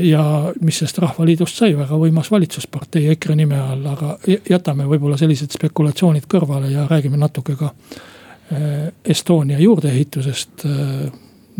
ja 0.00 0.22
mis 0.64 0.78
sellest 0.80 0.98
Rahvaliidust 1.04 1.58
sai, 1.60 1.74
väga 1.76 1.98
võimas 2.00 2.30
valitsuspartei 2.32 3.10
EKRE 3.12 3.36
nime 3.36 3.58
all, 3.60 3.84
aga 3.90 4.14
jätame 4.48 4.86
võib-olla 4.88 5.18
sellised 5.20 5.52
spekulatsioonid 5.52 6.24
kõrvale 6.30 6.70
ja 6.72 6.86
räägime 6.88 7.20
natuke 7.20 7.56
ka 7.60 7.74
Estonia 9.04 9.58
juurdeehitusest. 9.60 10.64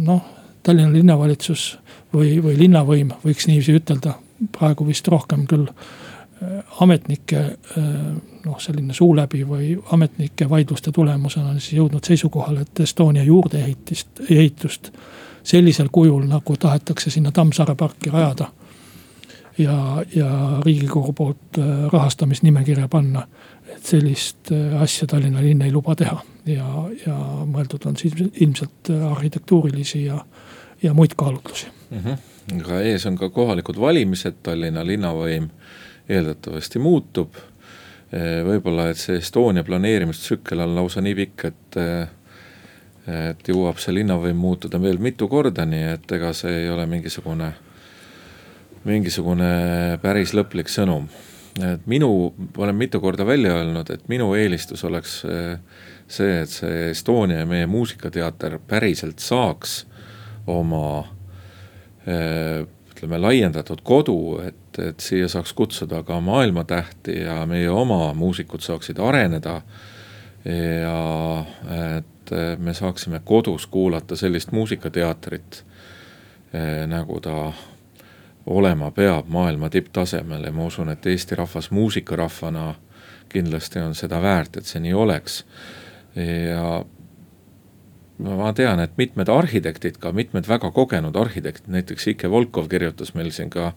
Noh, 0.08 0.22
Tallinna 0.64 0.94
linnavalitsus 0.94 1.66
või, 2.14 2.38
või 2.40 2.56
linnavõim, 2.62 3.12
võiks 3.20 3.44
niiviisi 3.50 3.76
ütelda, 3.76 4.14
praegu 4.56 4.86
vist 4.88 5.08
rohkem 5.12 5.44
küll 5.50 5.68
ametnike 6.80 7.44
noh, 8.48 8.58
selline 8.60 8.94
suu 8.96 9.12
läbi 9.16 9.44
või 9.46 9.74
ametnike 9.92 10.48
vaidluste 10.50 10.92
tulemusena 10.94 11.52
on 11.52 11.60
siis 11.60 11.78
jõudnud 11.78 12.04
seisukohale, 12.04 12.64
et 12.64 12.80
Estonia 12.84 13.24
juurdeehitist, 13.26 14.24
ehitust 14.30 14.92
sellisel 15.42 15.88
kujul, 15.92 16.24
nagu 16.28 16.56
tahetakse 16.56 17.10
sinna 17.10 17.32
Tammsaare 17.32 17.74
parki 17.74 18.10
rajada. 18.10 18.48
ja, 19.58 20.04
ja 20.14 20.60
riigikogu 20.64 21.12
poolt 21.12 21.58
rahastamisnimekirja 21.92 22.88
panna, 22.88 23.24
et 23.74 23.84
sellist 23.84 24.52
asja 24.80 25.06
Tallinna 25.06 25.42
linn 25.42 25.62
ei 25.62 25.72
luba 25.72 25.96
teha 25.98 26.20
ja, 26.46 26.68
ja 27.06 27.16
mõeldud 27.46 27.88
on 27.90 27.96
siis 27.96 28.14
ilmselt 28.40 28.90
arhitektuurilisi 29.10 30.04
ja, 30.04 30.20
ja 30.82 30.94
muid 30.94 31.16
kaalutlusi 31.16 31.66
mm. 31.90 31.98
-hmm. 31.98 32.62
aga 32.62 32.80
ees 32.80 33.06
on 33.06 33.18
ka 33.18 33.30
kohalikud 33.30 33.80
valimised, 33.80 34.38
Tallinna 34.42 34.86
linnavõim 34.86 35.50
eeldatavasti 36.08 36.78
muutub. 36.78 37.34
Võib-olla, 38.12 38.88
et 38.88 39.00
see 39.00 39.18
Estonia 39.20 39.64
planeerimistsükkel 39.66 40.62
on 40.64 40.74
lausa 40.78 41.02
nii 41.04 41.16
pikk, 41.18 41.44
et 41.50 41.80
et 43.08 43.48
jõuab 43.48 43.78
see 43.80 43.94
linnavõim 43.96 44.36
muutuda 44.36 44.76
veel 44.80 44.98
mitu 45.00 45.30
korda, 45.32 45.64
nii 45.64 45.94
et 45.94 46.12
ega 46.12 46.34
see 46.36 46.64
ei 46.64 46.68
ole 46.68 46.84
mingisugune, 46.88 47.46
mingisugune 48.84 49.50
päris 50.02 50.34
lõplik 50.36 50.68
sõnum. 50.68 51.08
et 51.64 51.86
minu, 51.86 52.34
olen 52.56 52.76
mitu 52.76 53.00
korda 53.00 53.24
välja 53.26 53.56
öelnud, 53.56 53.90
et 53.90 54.08
minu 54.08 54.34
eelistus 54.36 54.84
oleks 54.84 55.24
see, 56.06 56.34
et 56.42 56.48
see 56.48 56.90
Estonia 56.90 57.38
ja 57.38 57.46
meie 57.46 57.66
muusikateater 57.66 58.58
päriselt 58.68 59.18
saaks 59.18 59.86
oma 60.46 61.08
ütleme 62.98 63.20
laiendatud 63.22 63.84
kodu, 63.86 64.40
et, 64.42 64.78
et 64.82 65.00
siia 65.00 65.28
saaks 65.30 65.52
kutsuda 65.54 66.02
ka 66.02 66.18
maailmatähti 66.20 67.20
ja 67.22 67.44
meie 67.46 67.70
oma 67.70 68.10
muusikud 68.14 68.60
saaksid 68.60 68.98
areneda. 68.98 69.62
ja 70.82 71.44
et 71.98 72.30
me 72.58 72.74
saaksime 72.74 73.20
kodus 73.24 73.66
kuulata 73.66 74.16
sellist 74.16 74.52
muusikateatrit 74.52 75.64
nagu 76.86 77.20
ta 77.20 77.52
olema 78.46 78.90
peab 78.90 79.28
maailma 79.28 79.70
tipptasemel 79.70 80.44
ja 80.44 80.52
ma 80.52 80.66
usun, 80.66 80.88
et 80.88 81.06
Eesti 81.06 81.36
rahvas 81.36 81.70
muusikarahvana 81.70 82.74
kindlasti 83.28 83.78
on 83.78 83.94
seda 83.94 84.22
väärt, 84.22 84.56
et 84.56 84.66
see 84.66 84.80
nii 84.80 84.94
oleks. 84.94 85.44
ja 86.16 86.84
ma 88.18 88.52
tean, 88.56 88.80
et 88.82 88.96
mitmed 88.98 89.28
arhitektid, 89.30 89.98
ka 90.02 90.12
mitmed 90.12 90.48
väga 90.48 90.70
kogenud 90.74 91.16
arhitektid, 91.16 91.70
näiteks 91.70 92.12
Ike 92.14 92.30
Volkov 92.30 92.68
kirjutas 92.70 93.14
meil 93.14 93.30
siin 93.34 93.50
ka 93.50 93.72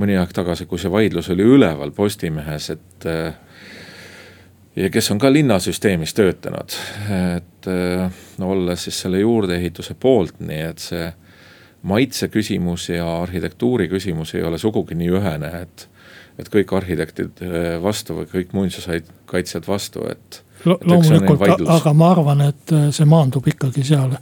mõni 0.00 0.16
aeg 0.20 0.32
tagasi, 0.36 0.66
kui 0.68 0.80
see 0.80 0.92
vaidlus 0.92 1.30
oli 1.32 1.44
üleval 1.44 1.92
Postimehes, 1.96 2.70
et 2.76 3.08
äh, 3.10 3.36
ja 4.76 4.90
kes 4.92 5.10
on 5.12 5.20
ka 5.20 5.32
linnasüsteemis 5.32 6.14
töötanud, 6.16 6.74
et 7.36 7.68
no 8.38 8.50
olles 8.52 8.86
siis 8.86 8.98
selle 9.06 9.22
juurdeehituse 9.22 9.96
poolt, 10.00 10.40
nii 10.44 10.64
et 10.70 10.82
see 10.84 11.06
maitse 11.86 12.28
küsimus 12.32 12.88
ja 12.90 13.06
arhitektuuri 13.22 13.88
küsimus 13.88 14.34
ei 14.34 14.44
ole 14.46 14.58
sugugi 14.58 14.96
nii 14.98 15.12
ühene, 15.20 15.52
et 15.66 15.88
et 16.36 16.50
kõik 16.52 16.72
arhitektid 16.76 17.40
äh, 17.40 17.78
vastu 17.80 18.18
või 18.18 18.26
kõik 18.28 18.50
muinsuskaitsjad 18.52 19.64
vastu, 19.64 20.02
et 20.10 20.42
Lo. 20.64 20.78
loomulikult, 20.84 21.40
aga 21.68 21.92
ma 21.92 22.10
arvan, 22.10 22.40
et 22.48 22.72
äh, 22.72 22.88
see 22.94 23.06
maandub 23.08 23.46
ikkagi 23.46 23.84
seal, 23.86 24.16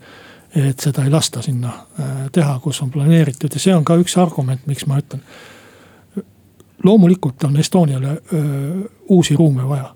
et 0.55 0.81
seda 0.81 1.05
ei 1.05 1.11
lasta 1.13 1.43
sinna 1.43 1.73
äh, 1.73 2.15
teha, 2.33 2.59
kus 2.63 2.83
on 2.85 2.93
planeeritud 2.95 3.55
ja 3.55 3.63
see 3.63 3.75
on 3.75 3.85
ka 3.87 3.97
üks 4.01 4.17
argument, 4.21 4.67
miks 4.67 4.87
ma 4.91 4.99
ütlen. 5.01 5.23
loomulikult 6.85 7.45
on 7.45 7.57
Estoniale 7.57 8.09
öö, 8.09 8.41
äh, 8.41 8.85
uusi 9.09 9.37
ruume 9.37 9.69
vaja. 9.69 9.95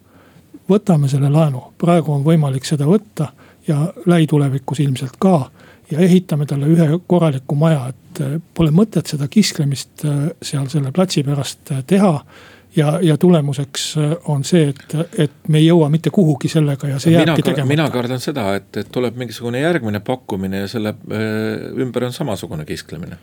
võtame 0.70 1.08
selle 1.08 1.30
laenu, 1.30 1.62
praegu 1.78 2.12
on 2.12 2.24
võimalik 2.24 2.64
seda 2.64 2.86
võtta 2.86 3.32
ja 3.68 3.92
lähitulevikus 4.06 4.80
ilmselt 4.80 5.16
ka 5.18 5.50
ja 5.90 5.98
ehitame 5.98 6.46
talle 6.46 6.66
ühe 6.66 6.98
korraliku 7.06 7.54
maja, 7.54 7.88
et 7.88 8.22
pole 8.54 8.70
mõtet 8.70 9.06
seda 9.06 9.28
kisklemist 9.28 10.04
seal 10.42 10.68
selle 10.68 10.92
platsi 10.92 11.22
pärast 11.24 11.72
teha 11.86 12.12
ja, 12.78 12.98
ja 13.02 13.16
tulemuseks 13.16 13.96
äh, 13.98 14.12
on 14.24 14.44
see, 14.44 14.68
et, 14.68 14.96
et 15.18 15.48
me 15.48 15.58
ei 15.58 15.66
jõua 15.66 15.88
mitte 15.92 16.10
kuhugi 16.14 16.50
sellega 16.52 16.90
ja 16.92 17.00
see 17.02 17.12
no, 17.12 17.22
jääbki 17.24 17.44
tegemata. 17.50 17.68
mina 17.68 17.88
kardan 17.90 18.22
seda, 18.22 18.48
et, 18.58 18.70
et 18.76 18.90
tuleb 18.94 19.18
mingisugune 19.18 19.60
järgmine 19.62 20.00
pakkumine 20.04 20.64
ja 20.64 20.70
selle 20.70 20.94
äh, 20.94 21.80
ümber 21.82 22.08
on 22.08 22.12
samasugune 22.12 22.64
kisklemine. 22.68 23.18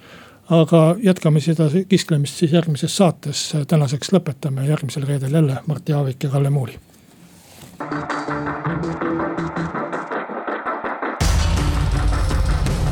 aga 0.50 0.84
jätkame 1.04 1.42
seda 1.42 1.70
kisklemist 1.90 2.42
siis 2.44 2.54
järgmises 2.54 2.98
saates, 2.98 3.46
tänaseks 3.68 4.14
lõpetame 4.14 4.68
järgmisel 4.70 5.08
reedel 5.08 5.40
jälle 5.40 5.62
Mart 5.68 5.90
Jaavik 5.90 6.24
ja 6.24 6.30
Kalle 6.30 6.50
Muuli. 6.50 6.80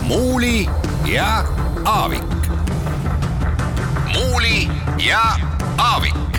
muuli 0.07 0.65
ja 1.13 1.45
Aavik. 1.85 2.23
muuli 4.13 4.67
ja 5.09 5.23
Aavik 5.77 6.32